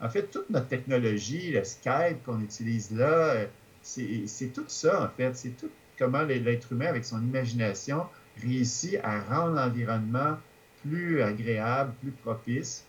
[0.00, 3.46] En fait, toute notre technologie, le Skype qu'on utilise là, euh,
[3.82, 5.34] c'est tout ça, en fait.
[5.36, 8.06] C'est tout comment l'être humain, avec son imagination,
[8.42, 10.36] réussit à rendre l'environnement
[10.82, 12.84] plus agréable, plus propice.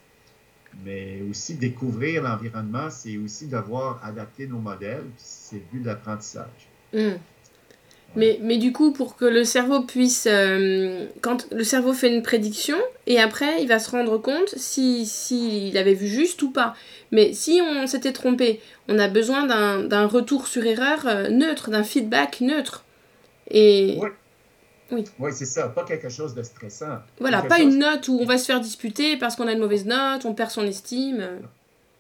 [0.83, 6.67] Mais aussi découvrir l'environnement, c'est aussi devoir adapter nos modèles, c'est le but de l'apprentissage.
[6.91, 7.17] Hmm.
[8.15, 10.27] Mais, mais, du coup, pour que le cerveau puisse...
[10.29, 15.07] Euh, quand le cerveau fait une prédiction, et après, il va se rendre compte s'il
[15.07, 16.75] si, il avait vu juste ou pas.
[17.11, 21.83] Mais si on s'était trompé, on a besoin d'un retour sur erreur euh, neutre, d'un
[21.83, 22.85] feedback neutre.
[23.49, 23.99] Et,
[24.91, 25.31] oui.
[25.31, 26.99] c'est ça, pas quelque chose de stressant.
[27.19, 29.85] Voilà, pas une note où on va se faire disputer parce qu'on a une mauvaise
[29.85, 31.41] note, on perd son estime.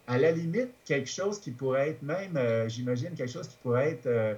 [0.07, 3.91] À la limite, quelque chose qui pourrait être même, euh, j'imagine, quelque chose qui pourrait
[3.91, 4.33] être euh,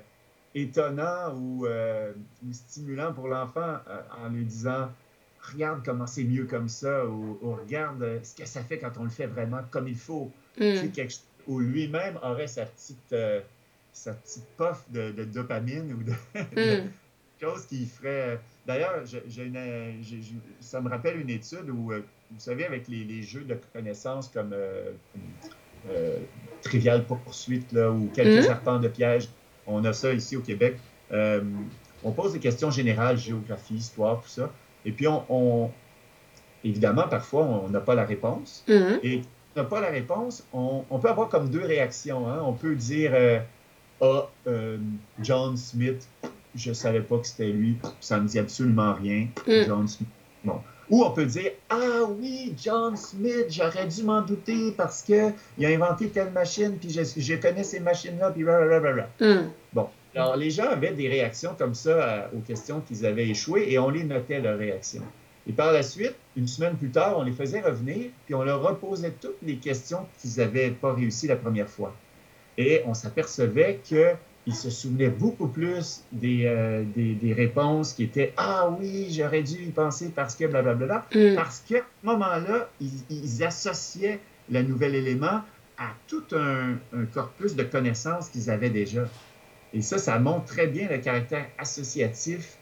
[0.56, 2.14] étonnant euh,
[2.44, 3.78] ou, stimulant pour l'enfant
[4.20, 4.90] en lui disant
[5.54, 9.12] Regarde comment c'est mieux comme ça, ou, regarde ce que ça fait quand on le
[9.12, 10.32] fait vraiment comme il faut.
[10.60, 10.88] Mm.
[11.48, 13.16] Ou lui-même aurait sa petite,
[13.94, 16.82] sa petite puff de, dopamine ou de.
[16.82, 16.90] Mm
[17.42, 18.40] chose qui ferait.
[18.66, 19.04] D'ailleurs,
[20.60, 24.52] ça me rappelle une étude où, euh, vous savez, avec les, jeux de connaissances comme
[24.54, 24.92] euh,
[25.90, 26.18] euh,
[26.62, 28.82] Trivial Poursuite là, ou quelques mmh.
[28.82, 29.30] de piège,
[29.68, 30.78] on a ça ici au Québec.
[31.12, 34.52] on pose des questions générales, géographie, histoire, tout ça.
[34.86, 35.72] Et puis, on,
[36.64, 38.64] évidemment, parfois, on n'a pas la réponse.
[38.68, 39.00] Mm-hmm.
[39.04, 39.22] Et
[39.56, 42.28] on n'a pas la réponse, on, peut avoir comme deux réactions.
[42.28, 42.42] Hein.
[42.44, 43.14] On peut dire
[44.02, 44.30] Ah,
[45.22, 46.08] John Smith,
[46.56, 49.28] je ne savais pas que c'était lui, ça ne me dit absolument rien.
[49.48, 49.66] Mm.
[49.66, 50.10] John Smith.
[50.44, 50.62] Bon.
[50.90, 55.34] Ou on peut dire Ah oui, John Smith, j'aurais dû m'en douter parce qu'il
[55.66, 59.10] a inventé telle machine, puis je, je connais ces machines-là, puis blablabla.
[59.20, 59.50] Mm.
[59.74, 59.90] Bon.
[60.16, 63.90] Alors, les gens avaient des réactions comme ça aux questions qu'ils avaient échoué et on
[63.90, 65.04] les notait, leurs réactions.
[65.48, 68.62] Et par la suite, une semaine plus tard, on les faisait revenir, puis on leur
[68.62, 71.94] reposait toutes les questions qu'ils n'avaient pas réussi la première fois.
[72.58, 73.82] Et on s'apercevait
[74.46, 79.56] qu'ils se souvenaient beaucoup plus euh, des, des, réponses qui étaient Ah oui, j'aurais dû
[79.64, 81.06] y penser parce que blablabla.
[81.14, 81.36] Mm.
[81.36, 85.42] Parce qu'à ce moment-là, ils, associaient le nouvel élément
[85.78, 89.06] à tout un, un corpus de connaissances qu'ils avaient déjà.
[89.74, 92.58] Et ça, ça montre très bien le caractère associatif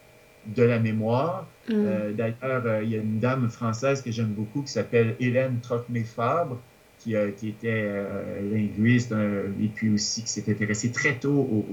[0.46, 1.46] de la mémoire.
[1.68, 1.72] Mm.
[1.72, 5.60] Euh, d'ailleurs, euh, il y a une dame française que j'aime beaucoup qui s'appelle Hélène
[5.60, 6.58] Trocmé-Fabre,
[7.04, 8.04] qui, euh, qui, était
[8.42, 11.64] linguiste et puis aussi qui s'est intéressée très tôt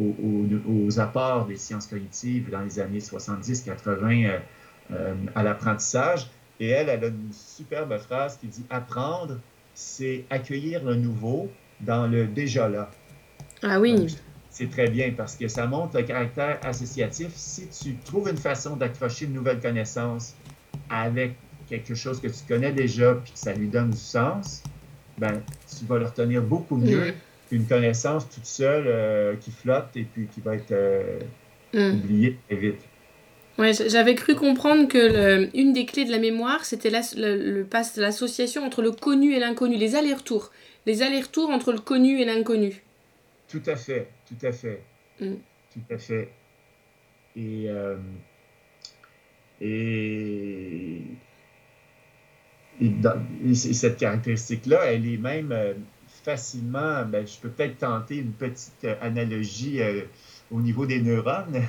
[0.68, 4.40] aux, apports des sciences cognitives dans les années 70-80
[5.34, 6.30] à l'apprentissage.
[6.60, 9.40] Et elle, elle a une superbe phrase qui dit Apprendre,
[9.74, 12.92] c'est accueillir le nouveau dans le déjà là.
[13.64, 14.16] Ah oui
[14.52, 17.32] c'est très bien parce que ça montre le caractère associatif.
[17.34, 20.36] Si tu trouves une façon d'accrocher une nouvelle connaissance
[20.90, 21.36] avec
[21.68, 24.62] quelque chose que tu connais déjà puis que ça lui donne du sens,
[25.18, 25.42] ben,
[25.80, 27.14] tu vas le retenir beaucoup mieux mm.
[27.50, 31.20] qu'une connaissance toute seule euh, qui flotte et puis qui va être euh,
[31.74, 31.96] mm.
[31.96, 32.82] oubliée très vite.
[33.58, 38.92] Ouais, j'avais cru comprendre que une des clés de la mémoire, c'était l'association entre le
[38.92, 40.52] connu et l'inconnu, les allers-retours.
[40.86, 42.82] Les allers-retours entre le connu et l'inconnu.
[43.48, 44.82] Tout à fait, tout à fait.
[45.20, 45.36] Mm.
[45.74, 46.30] Tout à fait.
[47.36, 47.98] Et, euh,
[49.62, 51.02] et,
[53.54, 55.74] cette caractéristique-là, elle est même euh,
[56.24, 60.02] facilement, ben, je peux peut-être tenter une petite analogie euh,
[60.52, 61.62] au niveau des neurones.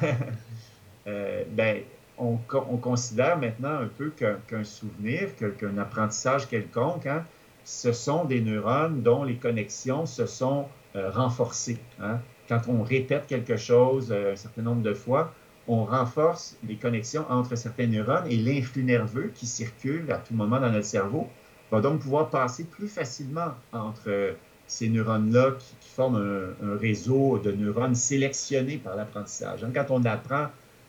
[1.06, 1.82] ben,
[2.18, 7.24] on, on, considère maintenant un peu qu'un souvenir, qu'un apprentissage quelconque, hein,
[7.64, 11.78] ce sont des neurones dont les connexions se sont euh, renforcer.
[12.00, 12.18] Hein.
[12.48, 15.32] Quand on répète quelque chose euh, un certain nombre de fois,
[15.68, 20.60] on renforce les connexions entre certains neurones et l'influx nerveux qui circule à tout moment
[20.60, 21.28] dans notre cerveau
[21.70, 24.32] va donc pouvoir passer plus facilement entre euh,
[24.66, 29.66] ces neurones-là qui, forment un, réseau de neurones sélectionnés par l'apprentissage.
[29.74, 30.46] Quand on apprend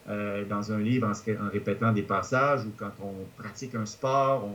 [0.07, 4.49] dans un livre en, répétant des passages ou quand on pratique un sport,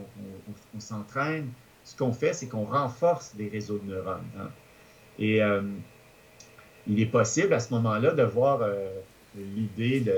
[0.75, 1.49] on, s'entraîne,
[1.83, 4.25] ce qu'on fait, c'est qu'on renforce des réseaux de neurones.
[4.39, 4.49] Hein.
[5.19, 5.61] Et euh,
[6.87, 8.89] il est possible à ce moment-là de voir euh,
[9.35, 10.15] l'idée de,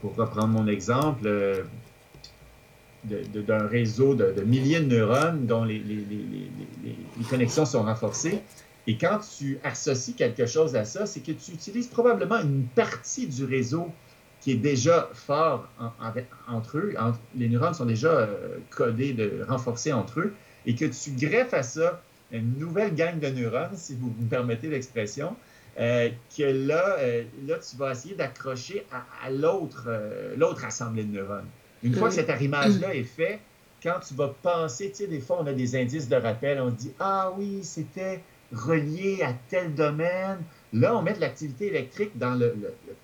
[0.00, 1.62] pour reprendre mon exemple, euh,
[3.04, 5.82] d'un réseau de, milliers de neurones dont les,
[7.30, 8.40] connexions sont renforcées.
[8.86, 13.26] Et quand tu associes quelque chose à ça, c'est que tu utilises probablement une partie
[13.26, 13.88] du réseau
[14.40, 15.68] qui est déjà fort
[16.48, 16.94] entre eux.
[17.36, 18.28] les neurones sont déjà
[18.70, 20.34] codés, de, renforcés entre eux,
[20.66, 24.68] et que tu greffes à ça une nouvelle gang de neurones, si vous me permettez
[24.68, 25.34] l'expression,
[25.78, 28.84] euh, que là, euh, là, tu vas essayer d'accrocher
[29.22, 31.48] à, l'autre, euh, l'autre assemblée de neurones.
[31.82, 33.40] Une fois que cet arrimage-là est fait,
[33.82, 36.70] quand tu vas penser, tu sais, des fois, on a des indices de rappel, on
[36.70, 38.20] dit Ah oui, c'était
[38.52, 40.38] relié à tel domaine.
[40.72, 42.54] Là, on met de l'activité électrique dans le,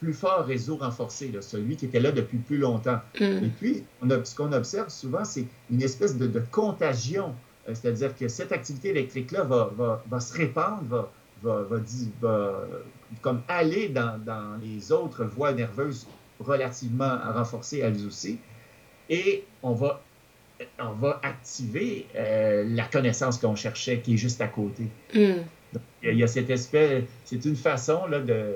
[0.01, 3.01] plus fort réseau renforcé, celui qui était là depuis plus longtemps.
[3.21, 3.25] Mm.
[3.25, 7.35] Et puis, on a, ce qu'on observe souvent, c'est une espèce de, de contagion
[7.67, 11.11] c'est-à-dire que cette activité électrique-là va, se répandre, va,
[13.21, 16.07] comme aller dans, les autres voies nerveuses
[16.41, 18.39] relativement renforcées elles aussi.
[19.09, 20.03] Et on va,
[20.79, 24.85] on va activer euh, la connaissance qu'on cherchait qui est juste à côté.
[25.15, 25.43] Hmm.
[26.03, 28.55] il y a cette espèce, c'est une façon là, de,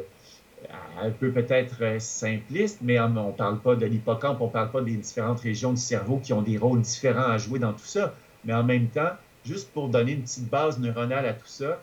[1.01, 4.81] un peu peut-être simpliste, mais on ne parle pas de l'hippocampe, on ne parle pas
[4.81, 8.15] des différentes régions du cerveau qui ont des rôles différents à jouer dans tout ça
[8.45, 9.13] mais en même temps,
[9.45, 11.81] juste pour donner une petite base neuronale à tout ça,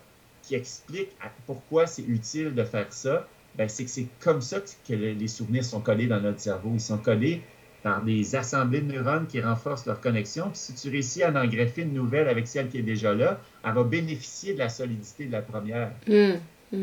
[0.47, 1.09] qui explique
[1.45, 3.27] pourquoi c'est utile de faire ça,
[3.57, 6.71] ben c'est que c'est comme ça que les souvenirs sont collés dans notre cerveau.
[6.73, 7.41] Ils sont collés
[7.85, 10.45] par des assemblées de neurones qui renforcent leur connexion.
[10.45, 13.39] Puis si tu réussis à en greffer une nouvelle avec celle qui est déjà là,
[13.63, 15.91] elle va bénéficier de la solidité de la première.
[16.07, 16.31] Mmh,
[16.71, 16.77] mmh,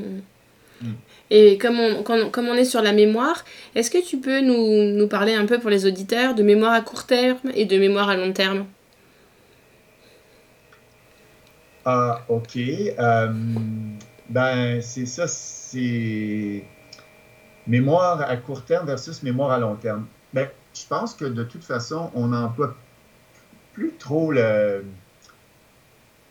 [0.81, 0.87] mmh.
[1.31, 3.45] Et comme on, comme on, est sur la mémoire,
[3.75, 6.83] est-ce que tu peux nous, nous parler un peu pour les auditeurs de mémoire à
[6.83, 8.67] court terme et de mémoire à long terme?
[11.85, 12.57] Ah, OK.
[12.57, 13.33] Euh,
[14.29, 16.65] ben, c'est ça, c'est
[17.67, 20.07] mémoire à court terme versus mémoire à long terme.
[20.33, 22.75] Ben, je pense que de toute façon, on n'emploie
[23.73, 24.85] plus trop le.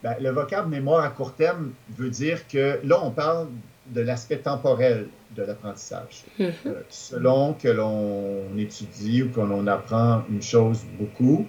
[0.04, 3.48] Ben, le vocable mémoire à court terme veut dire que là, on parle
[3.88, 6.24] de l'aspect temporel de l'apprentissage.
[6.40, 6.54] Mm-hmm.
[6.66, 11.46] Euh, selon que l'on étudie ou que l'on apprend une chose beaucoup,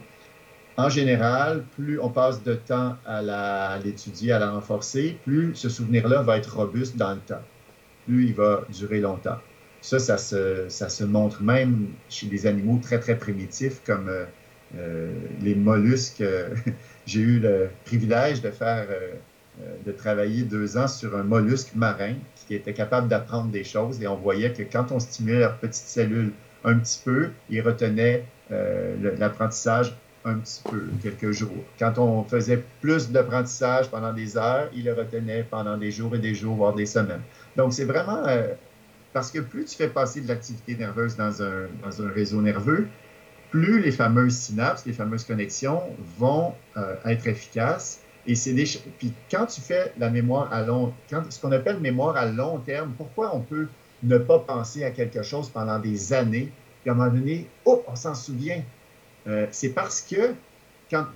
[0.77, 6.23] en général, plus on passe de temps à l'étudier, à la renforcer, plus ce souvenir-là
[6.23, 7.43] va être robuste dans le temps,
[8.07, 9.39] plus il va durer longtemps.
[9.81, 14.11] Ça, ça se, ça se montre même chez des animaux très, très primitifs comme
[15.41, 16.25] les mollusques.
[17.07, 18.87] J'ai eu le privilège de faire,
[19.85, 22.15] de travailler deux ans sur un mollusque marin
[22.47, 25.87] qui était capable d'apprendre des choses et on voyait que quand on stimulait leurs petites
[25.87, 26.33] cellules
[26.65, 28.25] un petit peu, ils retenaient
[29.19, 31.51] l'apprentissage un petit peu, quelques jours.
[31.79, 36.19] Quand on faisait plus d'apprentissage pendant des heures, il le retenait pendant des jours et
[36.19, 37.23] des jours, voire des semaines.
[37.57, 38.55] Donc, c'est vraiment euh,
[39.13, 42.89] parce que plus tu fais passer de l'activité nerveuse dans un, dans un, réseau nerveux,
[43.51, 45.83] plus les fameuses synapses, les fameuses connexions
[46.19, 48.01] vont euh, être efficaces.
[48.27, 48.65] Et c'est des...
[48.99, 52.59] Puis quand tu fais la mémoire à long, quand, ce qu'on appelle mémoire à long
[52.59, 53.67] terme, pourquoi on peut
[54.03, 57.83] ne pas penser à quelque chose pendant des années, puis à un moment donné, oh,
[57.87, 58.63] on s'en souvient,
[59.27, 60.35] euh, c'est parce que
[60.91, 61.07] quand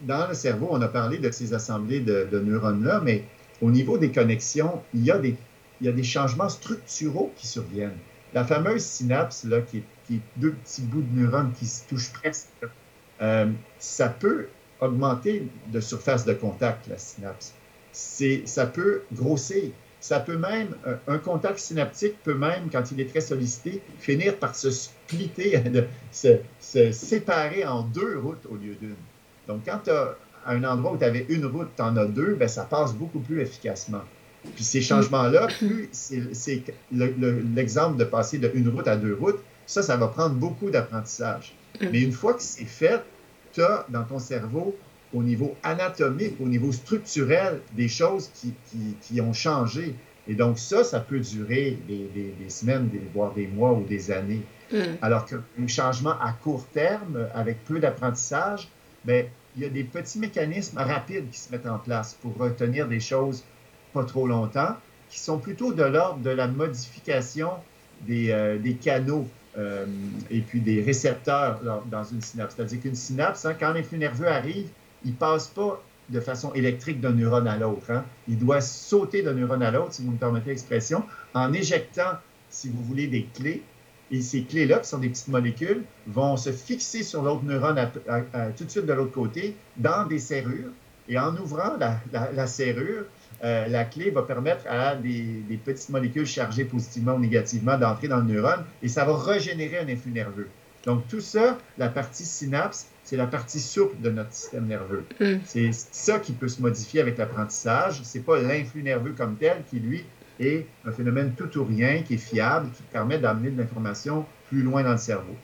[0.00, 3.24] dans le cerveau, on a parlé de ces assemblées de, neurones-là, mais
[3.60, 5.36] au niveau des connexions, il y, a des,
[5.80, 7.98] il y a des changements structuraux qui surviennent.
[8.34, 12.48] La fameuse synapse, là, qui, est, deux petits bouts de neurones qui se touchent presque,
[13.20, 14.46] euh, ça peut
[14.80, 17.54] augmenter de surface de contact, la synapse.
[17.92, 19.72] Ça peut grossir.
[20.00, 20.68] Ça peut même,
[21.08, 25.84] un contact synaptique peut même, quand il est très sollicité, finir par se splitter, de,
[26.12, 26.38] se,
[26.92, 28.94] séparer en deux routes au lieu d'une.
[29.48, 32.34] Donc, quand tu as un endroit où tu avais une route, tu en as deux,
[32.34, 34.02] bien, ça passe beaucoup plus efficacement.
[34.54, 39.96] Puis ces changements-là, plus c'est l'exemple de passer d'une route à deux routes, ça, ça
[39.96, 41.54] va prendre beaucoup d'apprentissage.
[41.80, 41.86] Mm.
[41.92, 43.02] Mais une fois que c'est fait,
[43.52, 44.76] tu as dans ton cerveau
[45.14, 48.52] au niveau anatomique, au niveau structurel, des choses qui,
[49.00, 49.94] qui, ont changé.
[50.26, 54.42] Et donc ça, ça peut durer des, des, semaines, voire des mois ou des années.
[54.70, 54.76] Mm.
[55.00, 58.68] Alors qu'un changement à court terme, avec peu d'apprentissage,
[59.04, 59.24] bien,
[59.56, 63.00] il y a des petits mécanismes rapides qui se mettent en place pour retenir des
[63.00, 63.42] choses
[63.92, 64.76] pas trop longtemps,
[65.08, 67.50] qui sont plutôt de l'ordre de la modification
[68.02, 69.86] des, euh, des canaux euh,
[70.30, 72.54] et puis des récepteurs dans une synapse.
[72.54, 74.68] C'est-à-dire qu'une synapse, hein, quand un flux nerveux arrive,
[75.04, 77.90] il ne passe pas de façon électrique d'un neurone à l'autre.
[77.90, 78.04] Hein.
[78.28, 82.12] Il doit sauter d'un neurone à l'autre, si vous me permettez l'expression, en éjectant,
[82.48, 83.62] si vous voulez, des clés.
[84.10, 87.90] Et ces clés-là, qui sont des petites molécules, vont se fixer sur l'autre neurone
[88.56, 90.70] tout de suite de l'autre côté, dans des serrures.
[91.10, 93.04] Et en ouvrant la, serrure,
[93.42, 98.08] euh, la clé va permettre à des, des, petites molécules chargées positivement ou négativement d'entrer
[98.08, 100.48] dans le neurone et ça va régénérer un influx nerveux.
[100.84, 105.02] Donc tout ça, la partie synapse, c'est la partie souple de notre système nerveux.
[105.18, 105.36] Mm.
[105.46, 108.02] C'est ça qui peut se modifier avec l'apprentissage.
[108.04, 110.04] C'est pas l'influx nerveux comme tel qui, lui,
[110.38, 114.60] est un phénomène tout ou rien, qui est fiable, qui permet d'amener de l'information plus
[114.60, 115.34] loin dans le cerveau.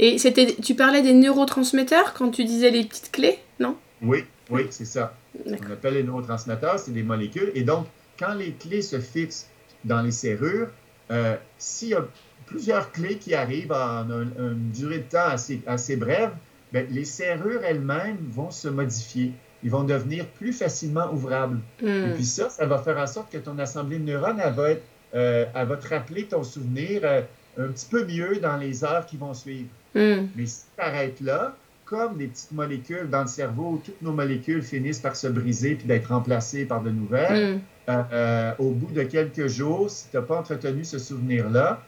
[0.00, 3.76] Et c'était, tu parlais des neurotransmetteurs quand tu disais les petites clés, non?
[4.02, 5.14] Oui, oui, c'est ça.
[5.46, 7.52] On appelle les neurotransmetteurs, c'est des molécules.
[7.54, 7.86] Et donc,
[8.18, 9.48] quand les clés se fixent
[9.84, 10.70] dans les serrures,
[11.12, 12.04] euh, s'il y a
[12.46, 16.32] plusieurs clés qui arrivent en une durée de temps assez, assez brève,
[16.72, 19.32] ben, les serrures elles-mêmes vont se modifier.
[19.62, 21.58] Ils vont devenir plus facilement ouvrables.
[21.82, 21.86] Hmm.
[21.86, 24.70] Et puis ça, ça va faire en sorte que ton assemblée de neurones, elle va,
[24.70, 27.22] être, euh, elle va te rappeler ton souvenir euh,
[27.58, 29.68] un petit peu mieux dans les heures qui vont suivre.
[29.94, 30.26] Hmm.
[30.36, 34.62] Mais si tu arrêtes là, comme les petites molécules dans le cerveau, toutes nos molécules
[34.62, 37.60] finissent par se briser puis d'être remplacées par de nouvelles, hmm.
[37.88, 41.82] euh, au bout de quelques jours, si tu n'as pas entretenu ce souvenir-là,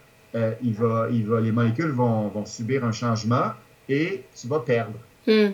[0.62, 3.50] il va, il va, les molécules vont, vont subir un changement
[3.90, 4.98] et tu vas perdre.
[5.26, 5.50] Hmm.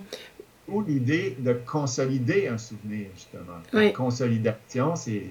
[0.69, 3.59] Ou l'idée de consolider un souvenir, justement.
[3.73, 5.25] La consolidation, c'est.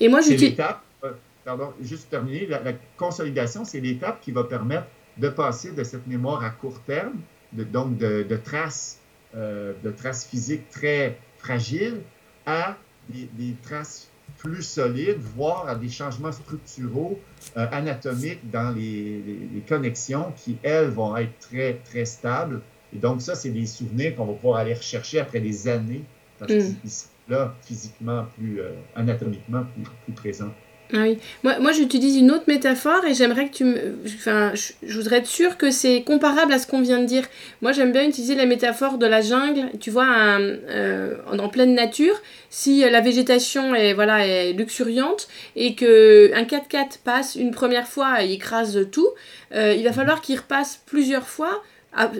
[0.00, 0.82] Et moi, l'étape.
[1.04, 1.12] Euh,
[1.44, 2.46] pardon, juste terminer.
[2.46, 7.14] La, consolidation, c'est l'étape qui va permettre de passer de cette mémoire à court terme,
[7.52, 9.00] de, donc de, traces,
[9.34, 12.00] euh, de traces physiques très fragiles,
[12.46, 12.76] à
[13.08, 17.18] des, traces plus solides, voire à des changements structuraux,
[17.56, 19.22] euh, anatomiques dans les,
[19.54, 22.60] les, connexions qui, elles, vont être très, très stables.
[22.94, 26.04] Et donc, ça, c'est des souvenirs qu'on va pouvoir aller rechercher après des années,
[26.38, 26.74] parce mm.
[26.80, 30.54] qu'ils sont là, physiquement, plus, euh, anatomiquement, plus, plus présents.
[30.92, 31.18] Ah oui.
[31.44, 33.98] Moi, moi j'utilise une autre métaphore et j'aimerais que tu me.
[34.06, 37.24] Enfin, je, voudrais être sûre que c'est comparable à ce qu'on vient de dire.
[37.60, 39.70] Moi, j'aime bien utiliser la métaphore de la jungle.
[39.80, 42.14] Tu vois, euh, en pleine nature,
[42.48, 48.32] si la végétation est, voilà, est luxuriante et qu'un 4x4 passe une première fois et
[48.32, 49.08] écrase tout,
[49.54, 51.62] euh, il va falloir qu'il repasse plusieurs fois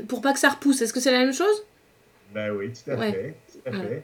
[0.09, 0.83] pour pas que ça repousse.
[0.83, 1.65] Est-ce que c'est la même chose?
[2.35, 3.35] Ben oui, tout à fait.
[3.53, 4.03] Tout à fait.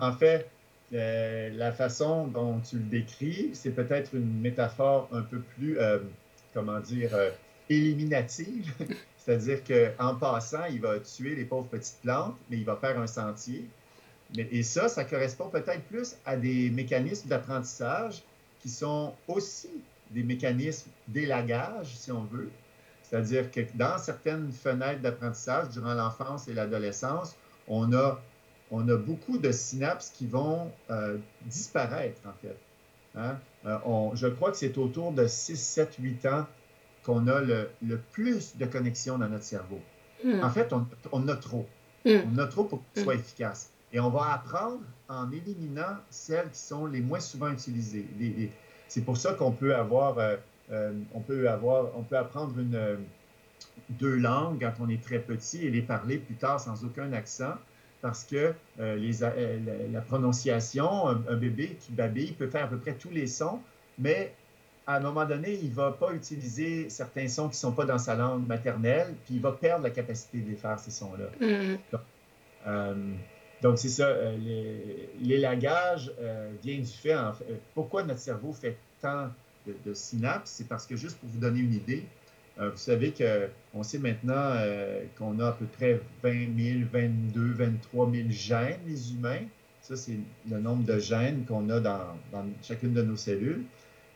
[0.00, 0.46] en fait,
[0.94, 5.98] euh, la façon dont tu le décris, c'est peut-être une métaphore un peu plus, euh,
[6.54, 7.30] comment dire, euh,
[7.68, 8.72] éliminative.
[9.18, 13.06] C'est-à-dire qu'en passant, il va tuer les pauvres petites plantes, mais il va faire un
[13.06, 13.68] sentier.
[14.34, 18.22] Mais, et ça, ça correspond peut-être plus à des mécanismes d'apprentissage
[18.60, 19.70] qui sont aussi
[20.10, 22.50] des mécanismes d'élagage, si on veut.
[23.02, 27.36] C'est-à-dire que dans certaines fenêtres d'apprentissage, durant l'enfance et l'adolescence,
[27.66, 28.20] on a,
[28.70, 32.56] on a beaucoup de synapses qui vont euh, disparaître, en fait.
[33.14, 33.38] Hein.
[33.66, 36.46] Euh, je crois que c'est autour de 6, 7, 8 ans
[37.02, 39.80] qu'on a le, le, plus de connexions dans notre cerveau.
[40.24, 40.42] Hmm.
[40.42, 41.66] En fait, on, on a trop.
[42.04, 42.18] Hmm.
[42.34, 43.20] On a trop pour que ce soit hmm.
[43.20, 43.70] efficace.
[43.92, 48.06] Et on va apprendre en éliminant celles qui sont les moins souvent utilisées.
[48.86, 52.98] C'est pour ça qu'on peut avoir, euh, on peut avoir, on peut apprendre une,
[53.90, 57.54] deux langues quand on est très petit et les parler plus tard sans aucun accent,
[58.00, 59.12] parce que les,
[59.92, 63.60] la, prononciation, un, bébé qui babille peut faire à peu près tous les sons,
[63.98, 64.32] mais
[64.86, 67.84] à un moment donné, il ne va pas utiliser certains sons qui ne sont pas
[67.84, 71.76] dans sa langue maternelle, puis il va perdre la capacité de les faire, ces sons-là.
[72.64, 73.16] Mm.
[73.62, 74.06] Donc, c'est ça.
[74.06, 74.36] Euh,
[75.20, 79.30] l'élagage euh, vient du fait, en fait, euh, pourquoi notre cerveau fait tant
[79.66, 82.06] de, synapses, c'est parce que juste pour vous donner une idée,
[82.58, 84.54] vous savez qu'on sait maintenant
[85.16, 89.46] qu'on a à peu près 20 000, 22, 23 000 gènes, les humains.
[89.80, 90.18] Ça, c'est
[90.50, 92.16] le nombre de gènes qu'on a dans,
[92.62, 93.64] chacune de nos cellules.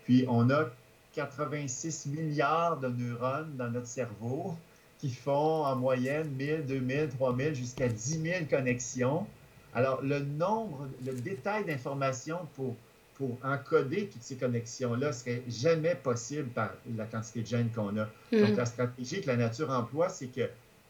[0.04, 0.66] Puis, on a
[1.14, 4.54] 86 milliards de neurones dans notre cerveau
[4.98, 9.26] qui font en moyenne 1000, 2000, 3000, jusqu'à 10 000 connexions.
[9.74, 12.76] Alors, le nombre, le détail d'informations pour,
[13.14, 18.08] pour encoder toutes ces connexions-là serait jamais possible par la quantité de gènes qu'on a.
[18.32, 18.56] Donc, hmm.
[18.56, 20.48] la stratégie que la nature emploie, c'est que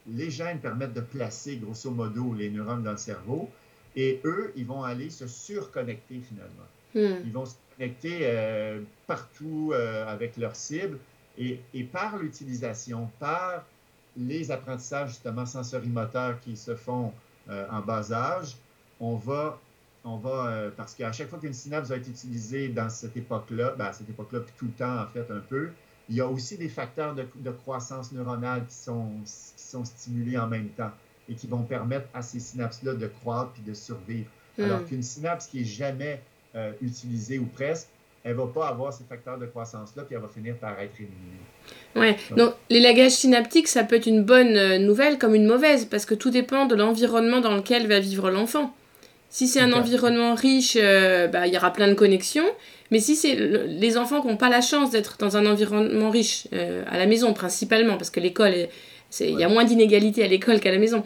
[0.08, 3.48] les gènes permettent de placer, grosso modo, les neurones dans le cerveau,
[3.94, 6.68] et eux, ils vont aller se surconnecter finalement.
[6.94, 7.22] Hmm.
[7.24, 10.98] Ils vont se connecter euh, partout euh, avec leur cible,
[11.38, 13.64] et, et par l'utilisation, par
[14.16, 17.12] les apprentissages justement sensorimoteurs qui se font
[17.48, 18.56] euh, en bas âge,
[19.00, 19.58] on va,
[20.04, 23.74] on va euh, parce qu'à chaque fois qu'une synapse va être utilisée dans cette époque-là,
[23.78, 25.70] ben, à cette époque-là, puis tout le temps en fait un peu,
[26.08, 30.48] il y a aussi des facteurs de, croissance neuronale qui sont, qui sont stimulés en
[30.48, 30.90] même temps
[31.28, 34.28] et qui vont permettre à ces synapses-là de croître puis de survivre.
[34.58, 34.64] Hmm.
[34.64, 36.20] Alors qu'une synapse qui est jamais
[36.56, 37.88] euh, utilisée ou presque,
[38.24, 41.40] elle va pas avoir ces facteurs de croissance-là, puis elle va finir par être éliminée.
[41.96, 46.06] Ouais, donc, l'élagage synaptique, ça peut être une bonne euh, nouvelle comme une mauvaise, parce
[46.06, 48.74] que tout dépend de l'environnement dans lequel va vivre l'enfant.
[49.32, 52.44] Si c'est un environnement riche, euh, bah, il y aura plein de connexions.
[52.90, 56.48] Mais si c'est les enfants qui n'ont pas la chance d'être dans un environnement riche,
[56.52, 58.52] euh, à la maison principalement, parce que l'école,
[59.20, 61.02] il y a moins d'inégalités à l'école qu'à la maison.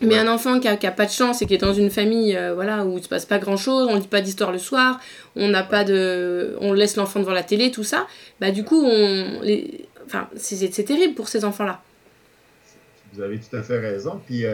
[0.00, 2.34] Mais un enfant qui n'a a pas de chance et qui est dans une famille
[2.34, 4.58] euh, voilà, où il ne se passe pas grand-chose, on ne dit pas d'histoire le
[4.58, 4.98] soir,
[5.36, 6.56] on n'a pas de...
[6.62, 8.06] on laisse l'enfant devant la télé, tout ça,
[8.40, 9.42] bah du coup, on...
[9.42, 9.86] Les...
[10.06, 11.82] Enfin, c'est terrible pour ces enfants-là.
[13.12, 14.22] Vous avez tout à fait raison.
[14.24, 14.46] Puis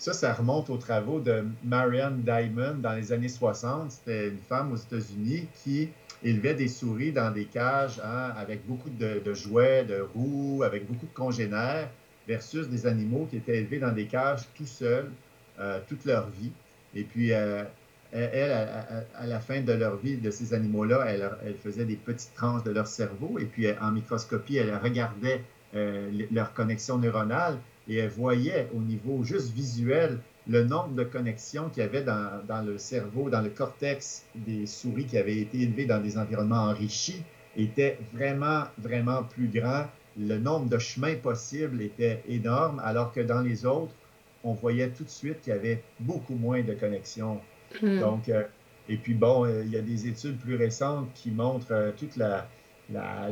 [0.00, 3.92] ça, ça remonte aux travaux de Marianne Diamond dans les années 60.
[3.92, 5.90] C'était une femme aux États-Unis qui
[6.22, 11.04] élevait des souris dans des cages hein, avec beaucoup de, jouets, de roues, avec beaucoup
[11.04, 11.90] de congénères
[12.26, 15.10] versus des animaux qui étaient élevés dans des cages tout seuls
[15.58, 16.52] euh, toute leur vie.
[16.94, 17.64] Et puis, euh,
[18.10, 22.34] elle, à, la fin de leur vie, de ces animaux-là, elle, elle, faisait des petites
[22.34, 23.38] tranches de leur cerveau.
[23.38, 25.44] Et puis, en microscopie, elle regardait
[25.74, 27.58] euh, leur connexion neuronale
[27.90, 30.18] et elle voyait au niveau juste visuel
[30.48, 34.64] le nombre de connexions qu'il y avait dans, dans, le cerveau, dans le cortex des
[34.64, 37.22] souris qui avaient été élevées dans des environnements enrichis
[37.56, 39.84] était vraiment, vraiment plus grand
[40.18, 43.94] le nombre de chemins possibles était énorme, alors que dans les autres,
[44.42, 47.40] on voyait tout de suite qu'il y avait beaucoup moins de connexions.
[47.82, 48.00] Hmm.
[48.00, 48.44] Donc, euh,
[48.88, 52.16] et puis bon, euh, il y a des études plus récentes qui montrent euh, toute
[52.16, 52.48] la,
[52.90, 53.28] la,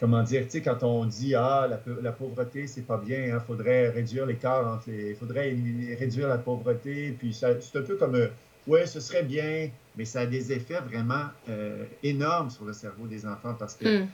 [0.00, 3.30] comment dire, tu sais, quand on dit ah la, la pauvreté c'est pas bien, il
[3.30, 5.54] hein, faudrait réduire l'écart entre les, faudrait
[5.98, 8.28] réduire la pauvreté, puis c'est un peu comme
[8.68, 13.06] oui, ce serait bien, mais ça a des effets vraiment euh, énormes sur le cerveau
[13.06, 14.08] des enfants parce qu'il hmm.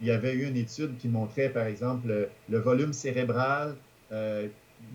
[0.00, 3.76] il y avait eu une étude qui montrait, par exemple, le, volume cérébral
[4.10, 4.48] euh,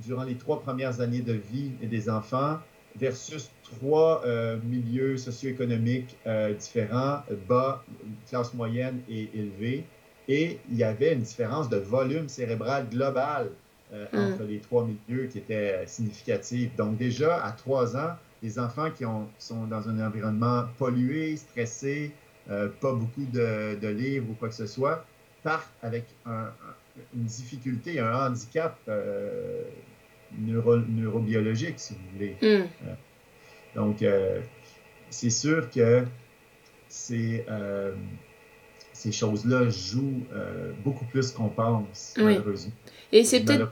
[0.04, 2.58] durant les trois premières années de vie des enfants
[2.96, 6.18] versus trois euh, milieux socio-économiques
[6.60, 7.84] différents, bas,
[8.28, 9.86] classe moyenne et élevée.
[10.28, 13.50] Et il y avait une différence de volume cérébral global
[13.92, 14.18] hmm.
[14.18, 16.72] entre les trois milieux qui était significative.
[16.78, 19.06] Donc déjà, à trois ans, les enfants qui,
[19.40, 22.12] sont dans un environnement pollué, stressé,
[22.52, 25.06] euh, pas beaucoup de, livres ou quoi que ce soit,
[25.44, 26.04] partent avec
[27.16, 29.64] une difficulté, un handicap euh,
[30.38, 32.38] neurobiologique, si vous voulez.
[32.44, 32.66] Euh,
[33.76, 34.04] donc,
[35.10, 36.04] c'est sûr que
[36.90, 37.46] ces,
[39.04, 40.24] ces choses-là jouent
[40.84, 42.72] beaucoup plus qu'on pense, malheureusement.
[43.12, 43.72] Et c'est peut-être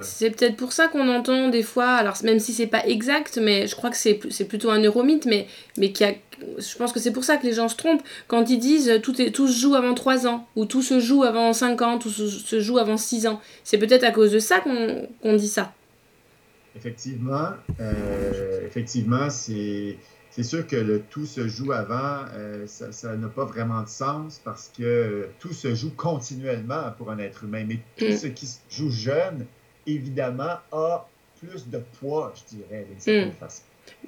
[0.00, 3.66] c'est peut-être pour ça qu'on entend des fois, alors même si c'est pas exact, mais
[3.66, 5.46] je crois que c'est plutôt un neuromythe, mais,
[5.76, 6.14] mais qu'il y a
[6.58, 9.20] je pense que c'est pour ça que les gens se trompent quand ils disent tout,
[9.22, 12.10] est, tout se joue avant 3 ans, ou tout se joue avant 5 ans, tout
[12.10, 13.40] se, joue avant 6 ans.
[13.62, 15.72] C'est peut-être à cause de ça qu'on dit ça.
[16.74, 17.50] Effectivement,
[17.80, 19.98] euh, effectivement, c'est
[20.32, 24.40] c'est sûr que le tout se joue avant, euh, ça n'a pas vraiment de sens
[24.42, 27.64] parce que tout se joue continuellement pour un être humain.
[27.68, 28.16] Mais tout mm.
[28.16, 29.44] ce qui se joue jeune,
[29.86, 31.06] évidemment, a
[31.38, 33.32] plus de poids, je dirais, d'une mm.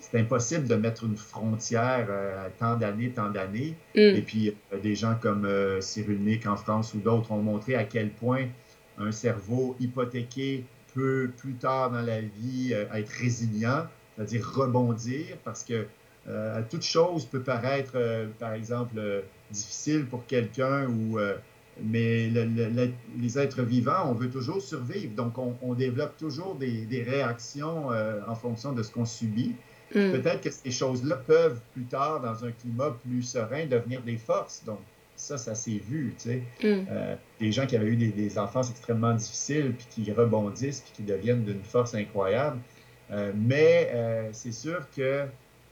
[0.00, 3.74] C'est impossible de mettre une frontière euh, à tant d'années, tant d'années.
[3.94, 3.98] Mm.
[3.98, 5.46] Et puis, euh, des gens comme
[5.82, 8.46] Cyril Nick en France ou d'autres ont montré à quel point
[8.96, 10.64] un cerveau hypothéqué
[10.94, 15.86] peut, plus tard dans la vie, être résilient, c'est-à-dire rebondir, parce que
[16.28, 19.20] euh, toute chose peut paraître, euh, par exemple, euh,
[19.50, 21.18] difficile pour quelqu'un, ou,
[21.82, 22.30] mais
[23.18, 25.14] les êtres vivants, on veut toujours survivre.
[25.14, 27.88] Donc, on, développe toujours des, réactions
[28.26, 29.54] en fonction de ce qu'on subit.
[29.94, 30.12] Mm.
[30.12, 34.62] Peut-être que ces choses-là peuvent, plus tard, dans un climat plus serein, devenir des forces.
[34.64, 34.80] Donc,
[35.16, 36.42] ça, ça s'est vu, tu sais.
[36.62, 36.86] Mm.
[37.38, 41.02] des gens qui avaient eu des, des, enfances extrêmement difficiles, puis qui rebondissent, puis qui
[41.02, 42.58] deviennent d'une force incroyable.
[43.36, 45.26] mais c'est sûr que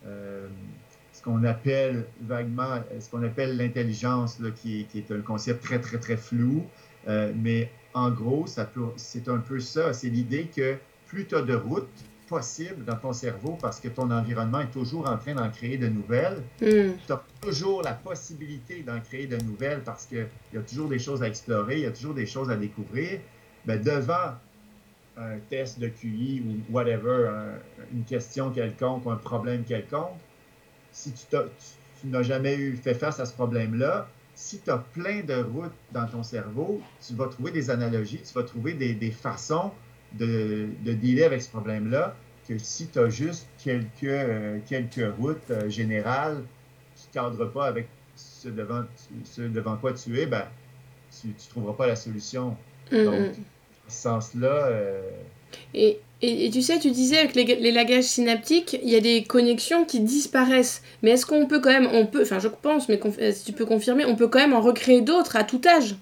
[0.05, 5.99] ce qu'on appelle vaguement, ce qu'on appelle l'intelligence, qui, qui, est un concept très, très,
[5.99, 6.65] très flou.
[7.09, 9.93] Euh, mais en gros, c'est un peu ça.
[9.93, 10.77] C'est l'idée que
[11.07, 11.89] plus tu as de routes
[12.29, 15.89] possibles dans ton cerveau parce que ton environnement est toujours en train d'en créer de
[15.89, 16.97] nouvelles, hmm.
[17.07, 20.99] tu as toujours la possibilité d'en créer de nouvelles parce qu'il y a toujours des
[20.99, 23.21] choses à explorer, il y a toujours des choses à découvrir.
[23.67, 24.35] Ben, devant
[25.17, 27.31] un test de QI ou whatever,
[27.93, 30.19] une question quelconque ou un problème quelconque,
[30.93, 31.37] si tu,
[32.05, 36.07] n'as jamais eu fait face à ce problème-là, si tu as plein de routes dans
[36.07, 39.71] ton cerveau, tu vas trouver des analogies, tu vas trouver des, façons
[40.15, 42.15] de, de, dealer avec ce problème-là
[42.49, 46.43] que si tu as juste quelques, euh, quelques routes euh, générales
[46.97, 48.85] qui ne cadrent pas avec ce devant,
[49.25, 50.47] ce devant quoi tu es, ben,
[51.21, 52.57] tu ne trouveras pas la solution.
[52.91, 53.37] Donc,
[53.93, 54.67] sens-là.
[54.67, 55.01] Euh,
[55.75, 59.25] et, et, tu sais, tu disais avec les, les, lagages synaptiques, il y a des
[59.25, 60.83] connexions qui disparaissent.
[61.03, 63.53] Mais est-ce qu'on peut quand même, on peut, enfin je pense, mais euh, si tu
[63.53, 65.97] peux confirmer, on peut quand même en recréer d'autres à tout âge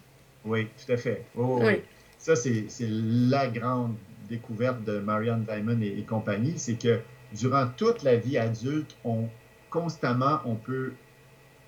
[0.45, 1.24] Oui, tout à fait.
[1.36, 1.80] oui.
[2.18, 3.95] Ça, c'est la grande
[4.28, 7.01] découverte de Marianne Diamond et, compagnie, c'est que
[7.32, 9.24] durant toute la vie adulte, on,
[9.70, 10.93] constamment, on peut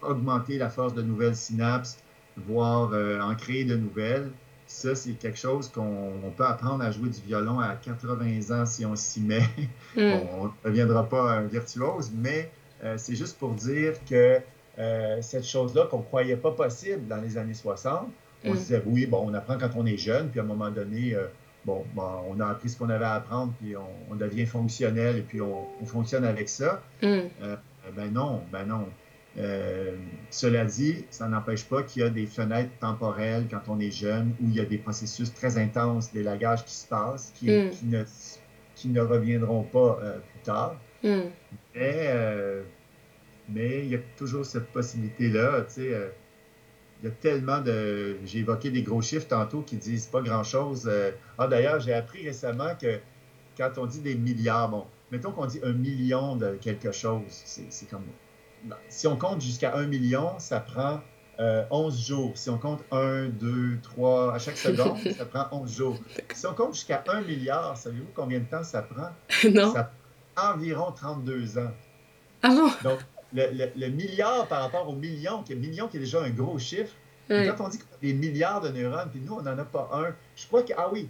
[0.02, 1.98] augmenter la force de nouvelles synapses,
[2.36, 4.30] voire euh, en créer de nouvelles.
[4.72, 8.86] Ça, c'est quelque chose qu'on peut apprendre à jouer du violon à 80 ans si
[8.86, 9.42] on s'y met.
[9.94, 10.00] Mm.
[10.38, 12.50] on ne deviendra pas un virtuose, mais
[12.82, 14.40] euh, c'est juste pour dire que
[14.78, 18.08] euh, cette chose-là qu'on ne croyait pas possible dans les années 60,
[18.44, 18.56] on se mm.
[18.56, 21.26] disait, oui, bon, on apprend quand on est jeune, puis à un moment donné, euh,
[21.66, 25.42] bon, on a appris ce qu'on avait à apprendre, puis on, devient fonctionnel, et puis
[25.42, 26.80] on, fonctionne avec ça.
[27.02, 27.18] Mm.
[27.94, 28.88] ben non, ben non.
[29.38, 29.96] Euh,
[30.30, 34.34] cela dit, ça n'empêche pas qu'il y a des fenêtres temporelles quand on est jeune
[34.40, 37.70] où il y a des processus très intenses d'élagage qui se passent, qui, mm.
[37.70, 38.04] qui, ne,
[38.74, 40.76] qui, ne, reviendront pas euh, plus tard.
[41.02, 41.20] Mm.
[41.74, 42.62] Mais, euh,
[43.48, 45.66] mais il y a toujours cette possibilité-là.
[45.78, 45.84] Il
[47.04, 48.18] y a tellement de.
[48.24, 50.90] J'ai évoqué des gros chiffres tantôt qui disent pas grand-chose.
[51.38, 53.00] Ah, d'ailleurs, j'ai appris récemment que
[53.56, 57.90] quand on dit des milliards, bon, mettons qu'on dit un million de quelque chose, c'est
[57.90, 58.04] comme
[58.88, 61.00] si on compte jusqu'à 1 million, ça prend
[61.38, 62.32] 11 euh, jours.
[62.34, 65.96] Si on compte 1, 2, 3 à chaque seconde, ça prend 11 jours.
[66.34, 69.10] Si on compte jusqu'à 1 milliard, savez-vous combien de temps ça prend?
[69.50, 69.72] Non.
[69.72, 69.90] Ça
[70.34, 71.70] prend environ 32 ans.
[72.42, 72.70] Ah bon?
[72.82, 72.98] Donc,
[73.32, 76.94] le, milliard par rapport au million, qui est, million qui est déjà un gros chiffre,
[77.28, 79.90] quand on dit y a des milliards de neurones, puis nous, on n'en a pas
[79.92, 81.08] un, je crois que, ah oui,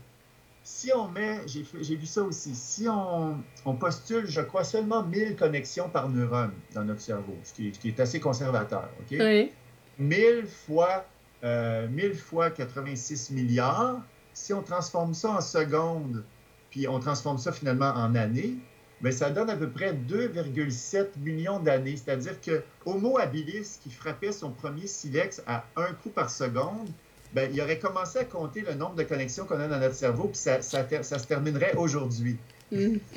[0.65, 5.89] si on met, j'ai vu ça aussi, si on, postule, je crois, seulement 1000 connexions
[5.89, 9.17] par neurone dans notre cerveau, ce qui, est, assez conservateur, OK?
[9.19, 9.51] Oui.
[9.99, 11.05] 1000 fois,
[11.45, 14.01] euh, 1000 fois 86 milliards,
[14.33, 16.25] si on transforme ça en secondes,
[16.71, 18.57] puis on transforme ça finalement en années,
[19.01, 21.97] bien, ça donne à peu près 2,7 millions d'années.
[21.97, 26.89] C'est-à-dire que Homo habilis, qui frappait son premier silex à un coup par seconde,
[27.35, 30.25] ben, il aurait commencé à compter le nombre de connexions qu'on a dans notre cerveau,
[30.25, 32.37] puis ça, ça, se terminerait aujourd'hui.
[32.71, 32.97] Mm.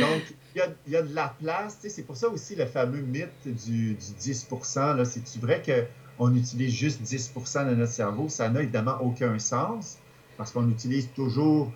[0.00, 0.22] Donc,
[0.54, 1.78] il y, a, de la place.
[1.80, 5.62] C'est pour ça aussi le fameux mythe du, 10% C'est-tu vrai
[6.18, 8.28] qu'on utilise juste 10% de notre cerveau?
[8.28, 9.98] Ça n'a évidemment aucun sens
[10.36, 11.72] parce qu'on utilise toujours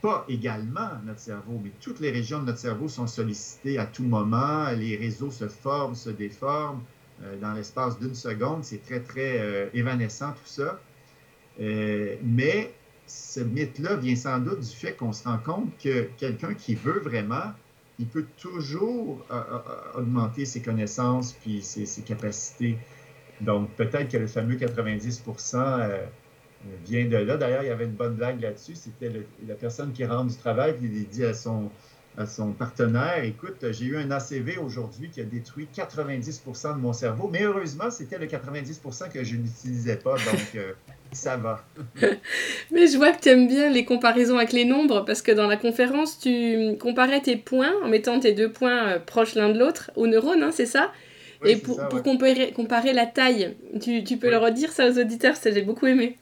[0.00, 4.04] pas également notre cerveau, mais toutes les régions de notre cerveau sont sollicitées à tout
[4.04, 4.70] moment.
[4.70, 6.82] Les réseaux se forment, se déforment.
[7.22, 8.64] Euh, dans l'espace d'une seconde.
[8.64, 10.80] C'est très, très euh, évanescent tout ça.
[11.60, 12.72] Euh, mais
[13.06, 16.98] ce mythe-là vient sans doute du fait qu'on se rend compte que quelqu'un qui veut
[16.98, 17.52] vraiment
[18.00, 19.24] il peut toujours
[19.94, 22.76] augmenter ses connaissances puis ses, capacités.
[23.40, 26.00] Donc, peut-être que le fameux 90%
[26.84, 27.36] vient de là.
[27.36, 28.74] D'ailleurs, il y avait une bonne blague là-dessus.
[28.74, 29.12] C'était
[29.46, 31.70] la personne qui rentre du travail, qui dit à son,
[32.16, 36.92] à son partenaire, écoute, j'ai eu un ACV aujourd'hui qui a détruit 90 de mon
[36.92, 38.80] cerveau, mais heureusement, c'était le 90
[39.12, 40.72] que je n'utilisais pas, donc euh,
[41.12, 41.64] ça va.
[42.70, 45.48] mais je vois que tu aimes bien les comparaisons avec les nombres, parce que dans
[45.48, 49.58] la conférence, tu comparais tes points en mettant tes deux points euh, proches l'un de
[49.58, 50.92] l'autre, aux neurones, hein, c'est ça?
[51.44, 55.36] Et pour, pour comparer, comparer, la taille, tu, tu peux le redire ça aux auditeurs,
[55.36, 56.16] ça j'ai beaucoup aimé.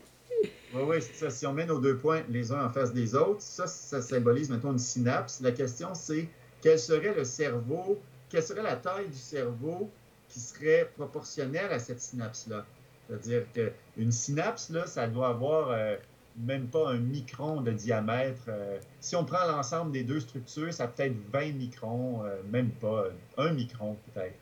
[0.74, 1.28] Oui, oui, ça.
[1.28, 4.48] Si on met nos deux points les uns en face des autres, ça, ça symbolise
[4.48, 5.40] maintenant une synapse.
[5.42, 6.28] La question, c'est
[6.62, 8.00] quel serait le cerveau,
[8.30, 9.90] quelle serait la taille du cerveau
[10.28, 12.64] qui serait proportionnelle à cette synapse-là?
[13.06, 15.96] C'est-à-dire qu'une synapse, là, ça doit avoir euh,
[16.38, 18.44] même pas un micron de diamètre.
[18.48, 18.78] Euh.
[19.00, 23.08] si on prend l'ensemble des deux structures, ça peut être 20 microns, euh, même pas,
[23.36, 24.36] un micron peut-être.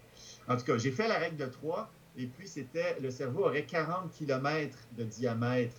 [0.46, 3.64] En tout cas, j'ai fait la règle de 3, et puis c'était, le cerveau aurait
[3.64, 5.76] 40 km de diamètre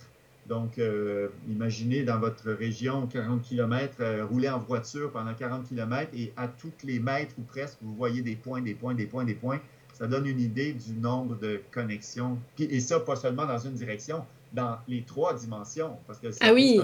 [0.48, 6.12] donc, euh, imaginez dans votre région 40 km, euh, rouler en voiture pendant 40 km
[6.14, 9.24] et à toutes les mètres ou presque, vous voyez des points, des points, des points,
[9.24, 9.60] des points.
[9.94, 12.40] Ça donne une idée du nombre de connexions.
[12.58, 15.98] et ça, pas seulement dans une direction, dans les trois dimensions.
[16.08, 16.82] Parce que ah oui!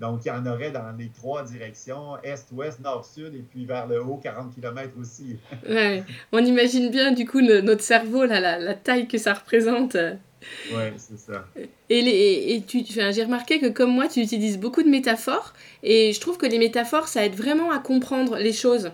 [0.00, 3.66] Donc, il y en aurait dans les trois directions, est, ouest, nord, sud, et puis
[3.66, 5.38] vers le haut, 40 km aussi.
[5.68, 6.02] ouais.
[6.32, 9.96] On imagine bien, du coup, notre cerveau, la, la taille que ça représente.
[10.72, 11.46] Oui, c'est ça.
[11.90, 16.12] Et, les, et tu, j'ai remarqué que comme moi, tu utilises beaucoup de métaphores et
[16.12, 18.90] je trouve que les métaphores, ça aide vraiment à comprendre les choses.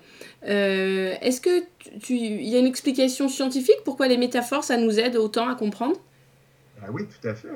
[0.49, 1.63] Euh, est-ce que
[2.03, 5.55] tu, il y a une explication scientifique pourquoi les métaphores, ça nous aide autant à
[5.55, 5.97] comprendre?
[6.81, 7.49] Ben Oui, tout à fait.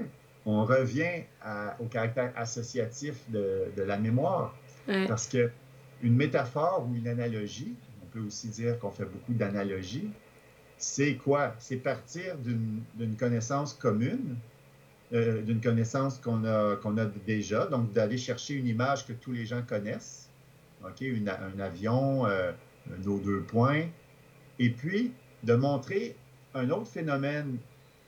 [0.46, 1.24] On revient
[1.78, 4.54] au caractère associatif de, de la mémoire.
[5.06, 5.50] Parce que
[6.02, 10.10] une métaphore ou une analogie, on peut aussi dire qu'on fait beaucoup d'analogies,
[10.78, 11.54] c'est quoi?
[11.58, 14.36] C'est partir d'une connaissance commune,
[15.12, 19.32] euh, d'une connaissance qu'on a, qu'on a déjà, donc d'aller chercher une image que tous
[19.32, 20.30] les gens connaissent,
[20.82, 22.52] OK, un avion, euh,
[23.04, 23.84] nos deux points,
[24.58, 25.12] et puis
[25.42, 26.16] de montrer
[26.54, 27.58] un autre phénomène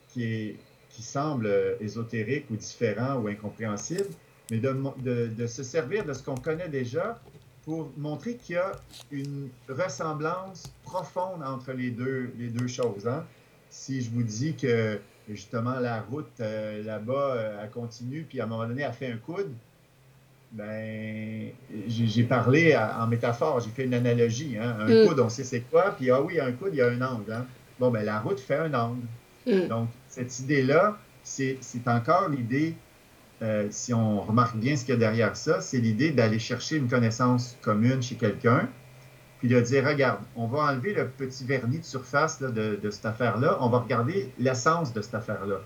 [0.09, 0.57] qui, est,
[0.93, 4.09] qui semble ésotérique ou différent ou incompréhensible,
[4.51, 7.19] mais de, de, de se servir de ce qu'on connaît déjà
[7.65, 8.73] pour montrer qu'il y a
[9.11, 13.07] une ressemblance profonde entre les deux, les deux choses.
[13.07, 13.25] Hein.
[13.71, 18.45] Si je vous dis que justement la route euh, là-bas, euh, elle continue, puis à
[18.45, 19.53] un moment donné, elle fait un coude,
[20.51, 21.51] ben,
[21.87, 24.59] j'ai parlé en métaphore, j'ai fait une analogie.
[24.59, 24.77] Hein.
[24.81, 25.09] Un mm.
[25.09, 27.33] coude, on sait c'est quoi, puis ah oui, un coude, il y a un angle.
[27.33, 27.47] Hein.
[27.79, 29.07] Bon, ben la route fait un angle.
[29.47, 29.69] Mm.
[29.69, 32.77] Donc, cette idée-là, c'est encore l'idée
[33.41, 36.77] euh, si on remarque bien ce qu'il y a derrière ça, c'est l'idée d'aller chercher
[36.77, 38.69] une connaissance commune chez quelqu'un,
[39.39, 43.57] puis de dire, regarde, on va enlever le petit vernis de surface de, cette affaire-là,
[43.61, 45.61] on va regarder l'essence de cette affaire-là.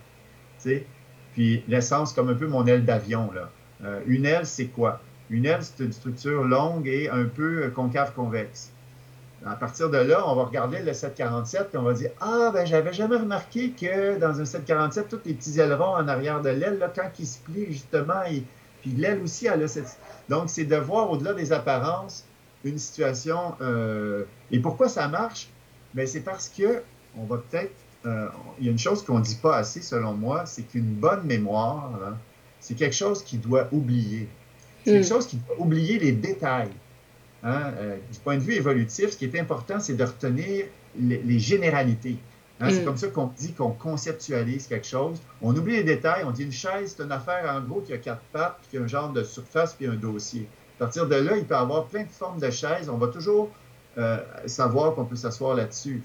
[1.34, 3.30] Puis l'essence, comme un peu mon aile d'avion.
[3.84, 5.03] Euh, une aile, c'est quoi?
[5.28, 8.72] Une aile, c'est une structure longue et un peu concave-convexe.
[9.45, 12.66] À partir de là, on va regarder le 747 et on va dire Ah, ben,
[12.66, 16.91] j'avais jamais remarqué que dans un 747, tous les petits ailerons en arrière de l'aile,
[16.95, 18.43] quand ils se plient, justement, et,
[18.80, 19.99] puis l'aile aussi, elle a cette.
[20.28, 22.24] Donc, c'est de voir au-delà des apparences
[22.64, 23.55] une situation.
[23.61, 25.49] Euh, et pourquoi ça marche?
[25.95, 26.82] Ben, C'est parce que
[27.16, 27.74] on va peut-être.
[28.05, 28.28] Euh,
[28.59, 31.24] il y a une chose qu'on ne dit pas assez, selon moi, c'est qu'une bonne
[31.24, 32.16] mémoire, hein,
[32.61, 34.28] c'est quelque chose qui doit oublier.
[34.84, 35.09] C'est quelque mm.
[35.09, 36.70] chose qui doit oublier les détails.
[37.43, 40.66] Hein, euh, du point de vue évolutif, ce qui est important, c'est de retenir
[40.99, 42.16] les, généralités.
[42.61, 42.70] Hein.
[42.70, 42.84] C'est mm.
[42.84, 45.20] comme ça qu'on dit qu'on conceptualise quelque chose.
[45.43, 46.24] On oublie les détails.
[46.24, 48.78] On dit une chaise, c'est une affaire en gros qui a quatre pattes, puis qui
[48.78, 50.49] a un genre de surface, puis un dossier.
[50.76, 52.89] À partir de là, il peut y avoir plein de formes de chaises.
[52.89, 53.51] On va toujours
[53.99, 56.03] euh, savoir qu'on peut s'asseoir là-dessus.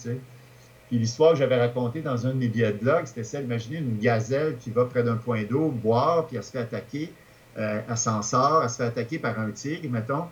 [0.87, 3.77] Puis l'histoire que j'avais racontée dans un de mes billets de blog, c'était celle, imaginez
[3.77, 7.11] une gazelle qui va près d'un point d'eau boire, puis elle se fait attaquer.
[7.57, 10.25] Euh, elle s'en sort, elle se fait attaquer par un tigre, mettons.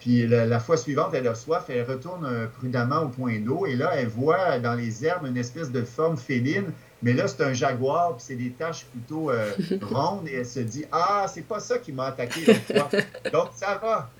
[0.00, 3.76] Puis la, fois suivante, elle a soif, elle retourne euh, prudemment au point d'eau et
[3.76, 6.72] là, elle voit dans les herbes une espèce de forme féline,
[7.02, 10.60] mais là, c'est un jaguar, puis c'est des taches plutôt euh, rondes et elle se
[10.60, 12.88] dit Ah, c'est pas ça qui m'a attaqué l'autre fois.
[13.30, 14.10] Donc, ça va.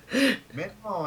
[0.53, 1.03] Mais non,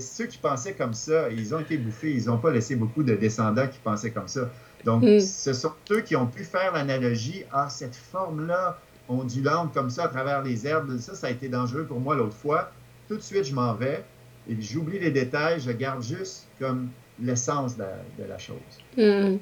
[0.00, 3.14] ceux qui pensaient comme ça, ils ont été bouffés, ils n'ont pas laissé beaucoup de
[3.14, 4.50] descendants qui pensaient comme ça.
[4.84, 5.20] Donc, mm.
[5.20, 8.76] ce sont eux qui ont pu faire l'analogie Ah, cette forme-là
[9.08, 12.34] ondulante comme ça à travers les herbes, ça, ça a été dangereux pour moi l'autre
[12.34, 12.72] fois
[13.12, 14.02] tout de suite, je m'en vais
[14.48, 16.88] et j'oublie les détails, je garde juste comme
[17.22, 17.84] l'essence de,
[18.26, 18.56] la chose.
[18.96, 19.36] Hmm.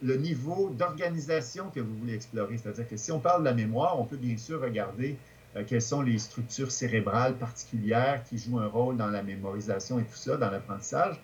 [0.00, 2.56] le niveau d'organisation que vous voulez explorer.
[2.56, 5.16] C'est-à-dire que si on parle de la mémoire, on peut bien sûr regarder
[5.56, 10.04] euh, quelles sont les structures cérébrales particulières qui jouent un rôle dans la mémorisation et
[10.04, 11.20] tout ça, dans l'apprentissage.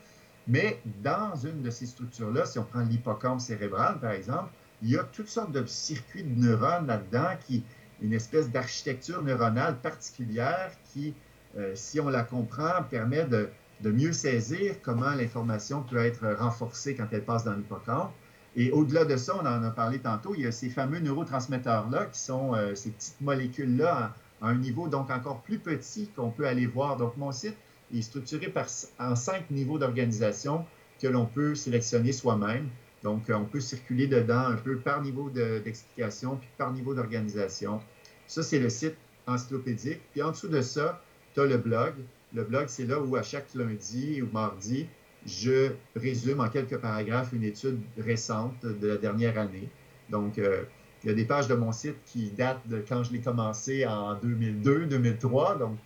[0.49, 4.51] Mais dans une de ces structures-là, si on prend l'hippocampe cérébral, par exemple,
[4.83, 7.63] il y a toutes sortes de circuits de neurones là-dedans, qui
[8.03, 11.15] une espèce d'architecture neuronale particulière qui,
[11.57, 13.49] euh, si on la comprend, permet de,
[13.83, 18.13] de mieux saisir comment l'information peut être renforcée quand elle passe dans l'hippocampe.
[18.57, 22.07] Et au-delà de ça, on en a parlé tantôt, il y a ces fameux neurotransmetteurs-là
[22.07, 26.47] qui sont euh, ces petites molécules-là à, un niveau donc encore plus petit qu'on peut
[26.47, 26.97] aller voir.
[26.97, 27.57] Donc, mon site
[27.95, 28.67] est structuré par,
[28.99, 30.65] en cinq niveaux d'organisation
[31.01, 32.69] que l'on peut sélectionner soi-même.
[33.03, 37.81] Donc, on peut circuler dedans un peu par niveau d'explication puis par niveau d'organisation.
[38.27, 38.97] Ça, c'est le site
[39.27, 40.01] encyclopédique.
[40.13, 41.03] Puis en dessous de ça,
[41.35, 41.95] tu as le blog.
[42.37, 44.87] Le blog, c'est là où à chaque lundi ou mardi,
[45.25, 49.71] je résume en quelques paragraphes une étude récente de la dernière année.
[50.11, 50.65] Donc, euh,
[51.03, 53.87] il y a des pages de mon site qui datent de quand je l'ai commencé
[53.87, 55.57] en 2002, 2003.
[55.57, 55.79] Donc,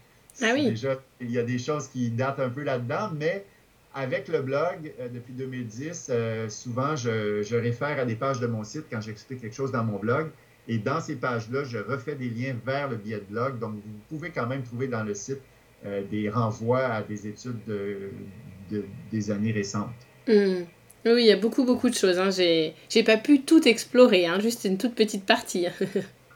[0.43, 0.65] ah oui.
[0.65, 3.45] déjà, il y a des choses qui datent un peu là-dedans, mais
[3.95, 8.49] avec le blog, euh, depuis 2010, euh, souvent, je, je, réfère à des pages de
[8.49, 10.31] mon site quand j'explique quelque chose dans mon blog.
[10.67, 13.61] Et dans ces pages-là, je refais des liens vers le billet de blog.
[13.61, 15.39] Donc, vous pouvez quand même trouver dans le site
[16.11, 19.89] des renvois à des études de, des années récentes.
[20.29, 20.65] Hmm.
[21.07, 22.19] Oui, il y a beaucoup, beaucoup de choses.
[22.19, 22.31] Hein.
[22.31, 25.67] J'ai pas pu tout explorer, hein, juste une toute petite partie.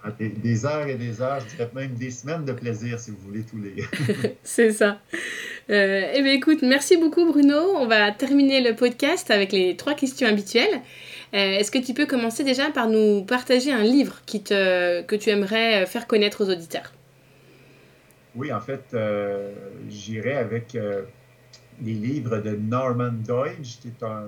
[0.06, 3.16] Ah, des, heures et des heures, je dirais même des semaines de plaisir si vous
[3.24, 3.84] voulez tous les.
[4.44, 5.00] C'est ça.
[5.70, 7.56] Euh, eh bien, écoute, merci beaucoup Bruno.
[7.76, 10.82] On va terminer le podcast avec les trois questions habituelles.
[11.32, 15.16] Euh, est-ce que tu peux commencer déjà par nous partager un livre qui te, que
[15.16, 16.92] tu aimerais faire connaître aux auditeurs?
[18.34, 19.54] Oui, en fait, euh,
[19.88, 20.76] j'irai avec
[21.82, 24.26] les livres de Norman Doidge, qui est un,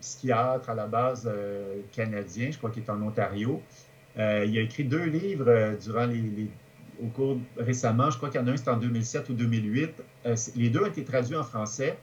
[0.00, 3.60] psychiatre à la base euh, canadien, je crois qu'il est en Ontario.
[4.16, 6.48] Euh, il a écrit deux livres euh, durant les,
[7.02, 8.08] au cours récemment.
[8.08, 10.02] Je crois qu'il y en a un, c'est en 2007 ou 2008.
[10.54, 11.98] les deux ont été traduits en français.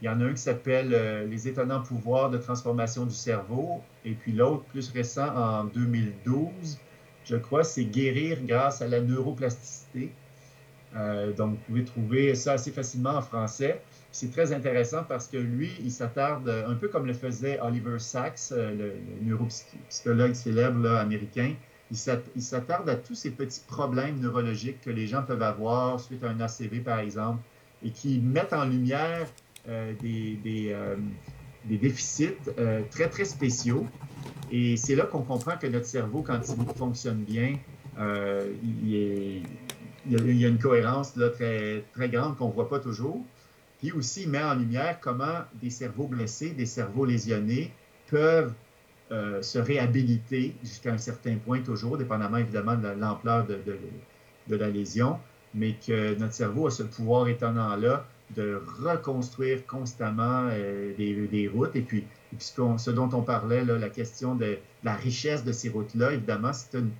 [0.00, 4.12] Il y en a un qui s'appelle Les étonnants pouvoirs de transformation du cerveau, et
[4.12, 6.78] puis l'autre, plus récent, en 2012,
[7.24, 10.12] je crois, c'est Guérir grâce à la neuroplasticité.
[11.36, 13.80] Donc, vous pouvez trouver ça assez facilement en français.
[14.10, 18.40] C'est très intéressant parce que lui, il s'attarde, un peu comme le faisait Oliver Sacks,
[18.52, 21.54] euh, le, neuropsychologue célèbre américain,
[21.90, 21.96] il
[22.42, 26.40] s'attarde à tous ces petits problèmes neurologiques que les gens peuvent avoir suite à un
[26.40, 27.40] ACV, par exemple,
[27.82, 29.26] et qui mettent en lumière
[29.68, 30.96] euh, euh,
[31.64, 32.34] des, déficits
[32.90, 33.86] très, très spéciaux.
[34.50, 37.56] Et c'est là qu'on comprend que notre cerveau, quand il fonctionne bien,
[38.82, 39.42] il, est,
[40.08, 43.22] il, y a, une cohérence très, très grande qu'on ne voit pas toujours.
[43.78, 47.72] Puis aussi, il met en lumière comment des cerveaux blessés, des cerveaux lésionnés
[48.10, 48.52] peuvent
[49.12, 53.58] euh, se réhabiliter jusqu'à un certain point toujours, dépendamment évidemment de l'ampleur de,
[54.48, 55.18] de, la lésion,
[55.54, 58.06] mais que notre cerveau a ce pouvoir étonnant-là
[58.36, 61.74] de reconstruire constamment euh, des, routes.
[61.76, 62.04] Et puis,
[62.38, 66.78] ce dont on parlait, là, la question de la richesse de ces routes-là, évidemment, c'est
[66.78, 66.90] une,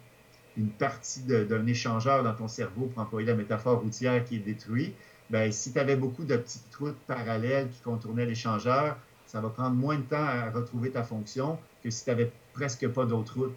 [0.57, 4.95] une partie d'un échangeur dans ton cerveau, pour employer la métaphore routière, qui est détruit
[5.31, 8.97] ben, si tu avais beaucoup de petites routes parallèles qui contournaient l'échangeur,
[9.27, 12.89] ça va prendre moins de temps à retrouver ta fonction que si tu n'avais presque
[12.89, 13.57] pas d'autres routes.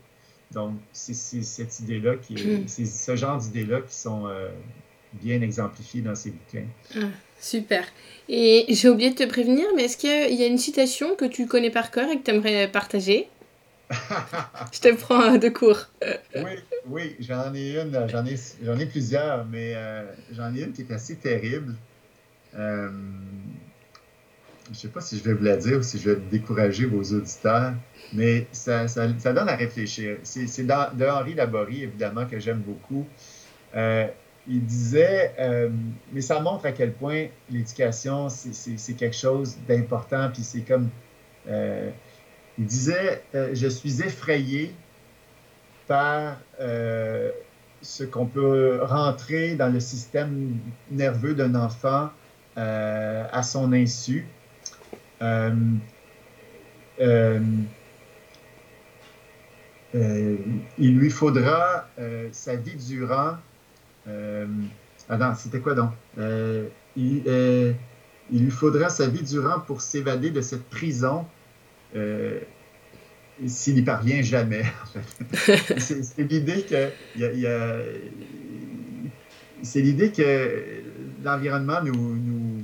[0.51, 2.67] Donc, c'est cette idée-là qui hmm.
[2.67, 4.49] c'est ce genre d'idées-là qui sont euh,
[5.13, 6.65] bien exemplifiées dans ces bouquins.
[6.97, 7.07] Ah,
[7.39, 7.85] super.
[8.27, 11.47] Et j'ai oublié de te prévenir, mais est-ce qu'il y a une citation que tu
[11.47, 13.29] connais par cœur et que tu aimerais partager?
[14.71, 15.87] Je te prends de court.
[16.35, 16.51] oui,
[16.85, 20.81] oui, j'en ai une, j'en ai, j'en ai plusieurs, mais euh, j'en ai une qui
[20.81, 21.75] est assez terrible.
[22.55, 22.89] Euh,
[24.65, 26.85] je ne sais pas si je vais vous la dire ou si je vais décourager
[26.85, 27.73] vos auditeurs,
[28.13, 30.17] mais ça, ça, donne à réfléchir.
[30.23, 33.05] C'est, de Henri Laborie, évidemment, que j'aime beaucoup.
[33.75, 34.07] Euh,
[34.47, 35.35] il disait,
[36.11, 40.89] mais ça montre à quel point l'éducation, c'est, quelque chose d'important, puis c'est comme
[42.57, 44.73] il disait euh, Je suis effrayé
[45.87, 47.31] par euh,
[47.81, 50.57] ce qu'on peut rentrer dans le système
[50.89, 52.09] nerveux d'un enfant
[52.57, 54.25] euh, à son insu.
[55.21, 55.79] il
[60.77, 61.87] lui faudra
[62.31, 63.37] sa vie durant.
[65.09, 65.91] attends, c'était quoi donc?
[66.95, 67.23] Il,
[68.31, 71.25] il, lui faudra sa vie durant pour s'évader de cette prison
[71.95, 72.39] euh,
[73.45, 74.63] s'il n'y parvient jamais.
[75.77, 76.89] c'est l'idée que
[79.63, 80.63] c'est l'idée que
[81.23, 82.63] l'environnement nous, nous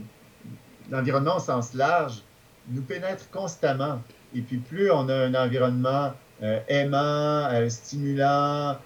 [0.92, 2.22] l'environnement au sens large
[2.70, 4.02] nous pénètre constamment.
[4.36, 6.14] Et puis plus on a un environnement
[6.44, 8.78] euh, aimant, euh, stimulant,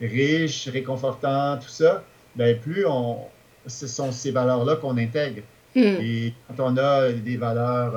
[0.00, 2.02] riche, réconfortant, tout ça,
[2.34, 3.18] ben plus on,
[3.66, 5.42] ce sont ces valeurs-là qu'on intègre.
[5.74, 5.98] Hmm.
[6.00, 7.94] Et quand on a des valeurs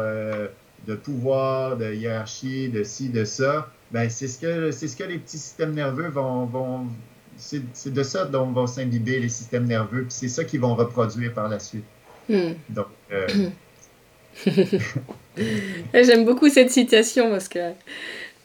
[0.88, 5.04] de pouvoir, de hiérarchie, de ci, de ça, ben c'est ce que c'est ce que
[5.04, 6.88] les petits systèmes nerveux vont, vont
[7.38, 11.34] c'est de ça dont vont s'imbiber les systèmes nerveux, puis c'est ça qu'ils vont reproduire
[11.34, 11.86] par la suite.
[12.28, 12.52] Hmm.
[12.70, 13.28] Donc, euh,
[15.94, 17.72] j'aime beaucoup cette citation parce que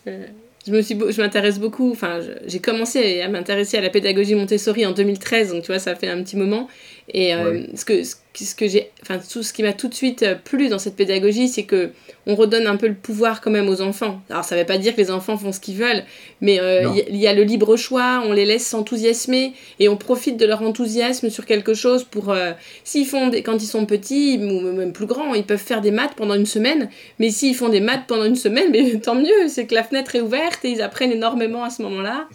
[0.07, 0.27] euh,
[0.67, 4.87] je me suis je m'intéresse beaucoup enfin j'ai commencé à m'intéresser à la pédagogie Montessori
[4.87, 6.69] en 2013 donc tu vois ça fait un petit moment
[7.09, 10.25] et euh, ce que ce que j'ai enfin tout ce qui m'a tout de suite
[10.45, 11.93] plu dans cette pédagogie c'est que
[12.27, 14.23] on redonne un peu le pouvoir quand même aux enfants.
[14.31, 16.05] Alors ça ne veut pas dire que les enfants font ce qu'ils veulent,
[16.41, 20.37] mais euh, il y, a le libre choix, on les laisse s'enthousiasmer et on profite
[20.37, 22.31] de leur enthousiasme sur quelque chose pour...
[22.31, 22.53] Euh,
[22.83, 25.91] s'ils font, des, quand ils sont petits ou même plus grands, ils peuvent faire des
[25.91, 26.89] maths pendant une semaine,
[27.19, 30.15] mais s'ils font des maths pendant une semaine, mais tant mieux, c'est que la fenêtre
[30.17, 32.29] est ouverte et ils apprennent énormément à ce moment-là.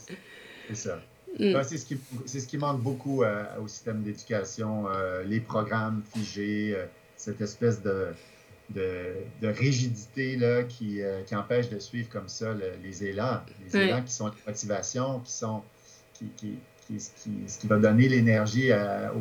[0.69, 1.01] C'est ça.
[1.39, 1.63] Mm.
[1.63, 4.85] c'est ce, qui, ce qui manque beaucoup euh, au système d'éducation,
[5.25, 6.77] les programmes figés,
[7.15, 8.07] cette espèce de
[8.75, 13.41] de, rigidité là, qui, euh, qui, empêche de suivre comme ça les élans.
[13.65, 15.63] Les élans qui sont la motivation, qui sont
[16.13, 16.99] qui, qui, qui,
[17.47, 18.71] ce qui va donner l'énergie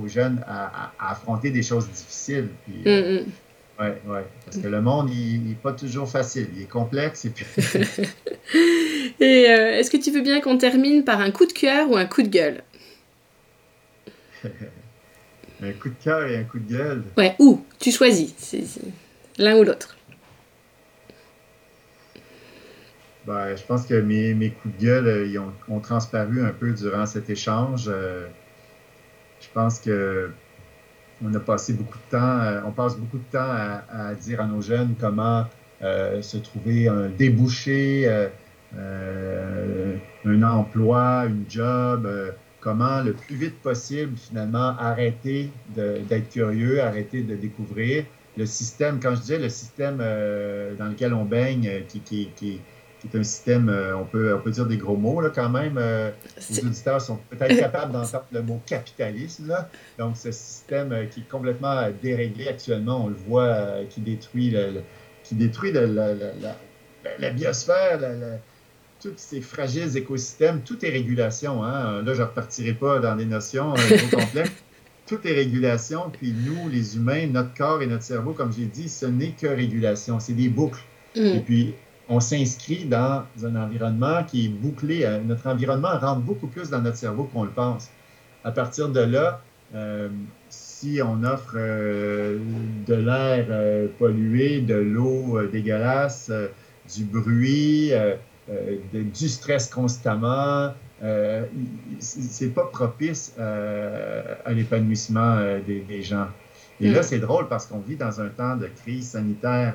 [0.03, 2.49] aux jeunes à, affronter des choses difficiles.
[2.65, 3.33] Puis, euh, mm, mm.
[3.79, 7.25] Ouais, ouais, parce que le monde, il n'est pas toujours facile, il est complexe.
[7.25, 7.47] Et, puis...
[9.21, 11.97] et euh, est-ce que tu veux bien qu'on termine par un coup de cœur ou
[11.97, 12.63] un coup de gueule?
[15.61, 17.03] Un coup de cœur et un coup de gueule.
[17.17, 18.33] Ouais, ou tu choisis.
[18.39, 18.63] C'est,
[19.39, 19.97] l'un ou l'autre?
[23.27, 26.53] Ben, je pense que mes, mes, coups de gueule euh, ils ont, ont, transparu un
[26.53, 27.87] peu durant cet échange.
[27.89, 28.29] Euh,
[29.41, 30.31] je pense que
[31.25, 33.51] on a passé beaucoup de temps, euh, on passe beaucoup de temps
[33.91, 35.47] à, dire à nos jeunes comment
[35.81, 38.29] se trouver un débouché,
[38.77, 42.09] un emploi, une job,
[42.61, 48.05] comment le plus vite possible finalement arrêter d'être curieux, arrêter de découvrir
[48.39, 52.61] le système, quand je disais le système euh, dans lequel on baigne, euh, qui, qui,
[53.01, 55.49] qui, est un système, euh, on, peut, on peut dire des gros mots là, quand
[55.49, 55.81] même.
[56.51, 59.49] les auditeurs sont peut-être capables d'entendre le mot capitalisme.
[59.49, 59.69] Là.
[59.99, 64.83] Donc, ce système qui est complètement déréglé actuellement, on le voit, qui détruit, le,
[65.25, 66.15] qui détruit la, la,
[67.19, 68.01] la, biosphère,
[69.01, 71.63] tous ces fragiles écosystèmes, tout est régulation.
[71.65, 72.03] Hein.
[72.03, 74.51] Là, je ne repartirai pas dans des notions trop complexes
[75.09, 78.89] tout est régulation, puis nous, les humains, notre corps et notre cerveau, comme j'ai dit,
[78.89, 80.83] ce n'est que régulation, c'est des boucles.
[81.17, 81.21] Mm.
[81.21, 81.75] Et puis,
[82.09, 85.05] on s'inscrit dans un environnement qui est bouclé.
[85.05, 87.91] Euh, notre environnement rentre beaucoup plus dans notre cerveau qu'on le pense.
[88.45, 89.41] À partir de là,
[89.75, 90.09] euh,
[90.49, 92.39] si on offre euh,
[92.87, 96.31] de l'air pollué, de l'eau dégueulasse,
[96.97, 97.93] du bruit,
[98.93, 100.73] du stress constamment,
[101.99, 106.29] c'est pas propice à l'épanouissement euh, des, gens.
[106.81, 107.03] Et là, mm.
[107.03, 109.75] c'est drôle parce qu'on vit dans un temps de crise sanitaire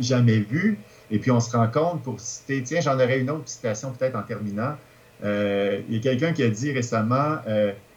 [0.00, 0.78] jamais vu.
[1.10, 4.16] Et puis, on se rend compte, pour citer, tiens, j'en aurais une autre citation peut-être
[4.16, 4.76] en terminant.
[5.22, 7.38] il y a quelqu'un qui a dit récemment,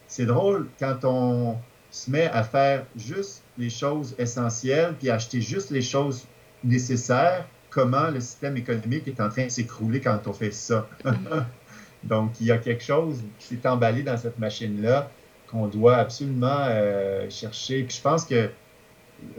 [0.08, 1.58] c'est drôle quand on
[1.91, 6.26] se met à faire juste les choses essentielles, puis acheter juste les choses
[6.64, 10.88] nécessaires, comment le système économique est en train de s'écrouler quand on fait ça.
[12.03, 15.10] Donc, il y a quelque chose qui s'est emballé dans cette machine-là
[15.47, 17.84] qu'on doit absolument euh, chercher.
[17.84, 18.49] Puis je pense que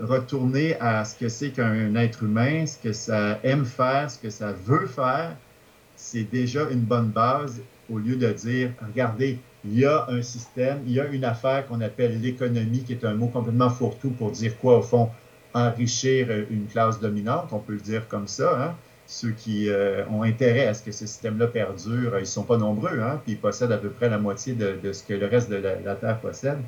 [0.01, 4.31] retourner à ce que c'est qu'un être humain, ce que ça aime faire, ce que
[4.31, 5.37] ça veut faire,
[5.97, 7.61] c'est déjà une bonne base
[7.91, 11.67] au lieu de dire, regardez, il y a un système, il y a une affaire
[11.67, 15.11] qu'on appelle l'économie, qui est un mot complètement fourre-tout pour dire quoi, au fond,
[15.55, 18.63] enrichir une classe dominante, on peut le dire comme ça.
[18.63, 18.75] Hein?
[19.07, 22.59] Ceux qui euh, ont intérêt à ce que ce système-là perdure, ils ne sont pas
[22.59, 23.21] nombreux, hein?
[23.25, 25.95] puis ils possèdent à peu près la moitié de, ce que le reste de la,
[25.95, 26.59] Terre possède.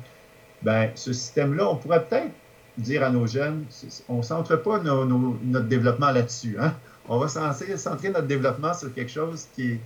[0.61, 2.31] Ben, ce système-là, on pourrait peut-être
[2.79, 3.65] dire à nos jeunes,
[4.07, 6.57] on ne centre pas notre développement là-dessus.
[6.59, 6.73] Hein?
[7.07, 9.79] On va centrer notre développement sur quelque chose qui est,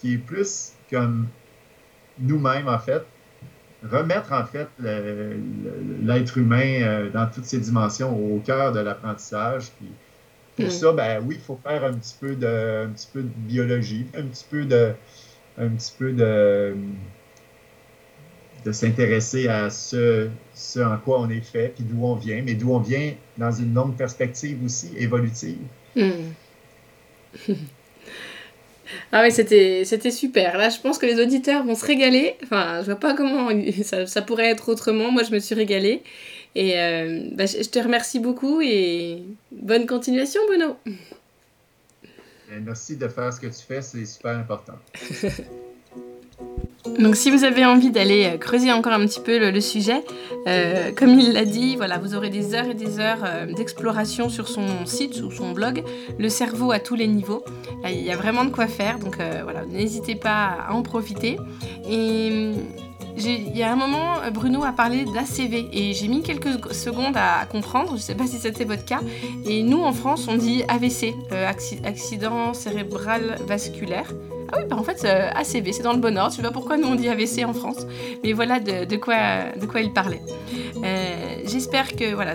[0.00, 1.28] qui est plus comme
[2.18, 3.04] nous-mêmes, en fait,
[3.88, 4.68] remettre en fait
[6.02, 9.70] l'être humain euh, dans toutes ses dimensions au cœur de l'apprentissage.
[9.78, 9.90] Puis
[10.56, 10.70] pour mm.
[10.70, 14.06] ça, ben oui, il faut faire un petit peu de, un petit peu de biologie,
[14.16, 14.92] un petit peu de,
[15.58, 16.74] un petit peu de,
[18.64, 22.54] de s'intéresser à ce, ce en quoi on est fait, puis d'où on vient, mais
[22.54, 25.58] d'où on vient dans une longue perspective aussi évolutive.
[25.96, 26.10] Mm.
[29.12, 30.56] Ah oui, c'était, c'était super.
[30.56, 32.36] Là, je pense que les auditeurs vont se régaler.
[32.42, 33.50] Enfin, je vois pas comment
[34.06, 35.10] ça, pourrait être autrement.
[35.10, 36.02] Moi, je me suis régalée.
[36.54, 40.76] Et euh, bah, je te remercie beaucoup et bonne continuation, Bruno.
[42.62, 44.78] Merci de faire ce que tu fais, c'est super important.
[46.98, 50.04] Donc si vous avez envie d'aller euh, creuser encore un petit peu le, sujet,
[50.46, 54.28] euh, comme il l'a dit, voilà, vous aurez des heures et des heures euh, d'exploration
[54.28, 55.84] sur son site, sur son blog,
[56.18, 57.44] le cerveau à tous les niveaux.
[57.84, 61.38] il y a vraiment de quoi faire, donc voilà, n'hésitez pas à en profiter.
[61.88, 62.52] Et
[63.16, 67.46] il y a un moment, Bruno a parlé d'ACV et j'ai mis quelques secondes à,
[67.46, 67.90] comprendre.
[67.90, 69.00] Je ne sais pas si c'était votre cas.
[69.46, 71.14] Et nous, en France, on dit AVC,
[71.84, 74.12] accident cérébral vasculaire.
[74.50, 76.30] Ah oui, bah en fait, euh, ACV, c'est dans le bon ordre.
[76.30, 77.86] Je sais pas pourquoi nous on dit AVC en France,
[78.22, 79.16] mais voilà de, quoi,
[79.60, 80.22] de quoi il parlait.
[80.82, 82.34] Euh, j'espère que, voilà,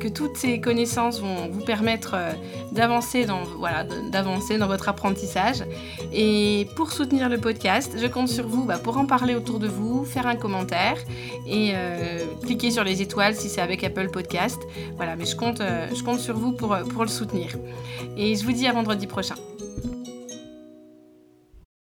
[0.00, 2.32] que toutes ces connaissances vont vous permettre euh,
[2.72, 5.62] d'avancer dans, voilà, dans votre apprentissage.
[6.12, 9.68] Et pour soutenir le podcast, je compte sur vous bah, pour en parler autour de
[9.68, 10.96] vous, faire un commentaire
[11.46, 11.74] et
[12.44, 14.60] cliquer sur les étoiles si c'est avec Apple Podcast.
[14.96, 15.62] Voilà, mais je compte,
[15.94, 17.50] je compte sur vous pour, pour le soutenir.
[18.16, 19.34] Et je vous dis à vendredi prochain.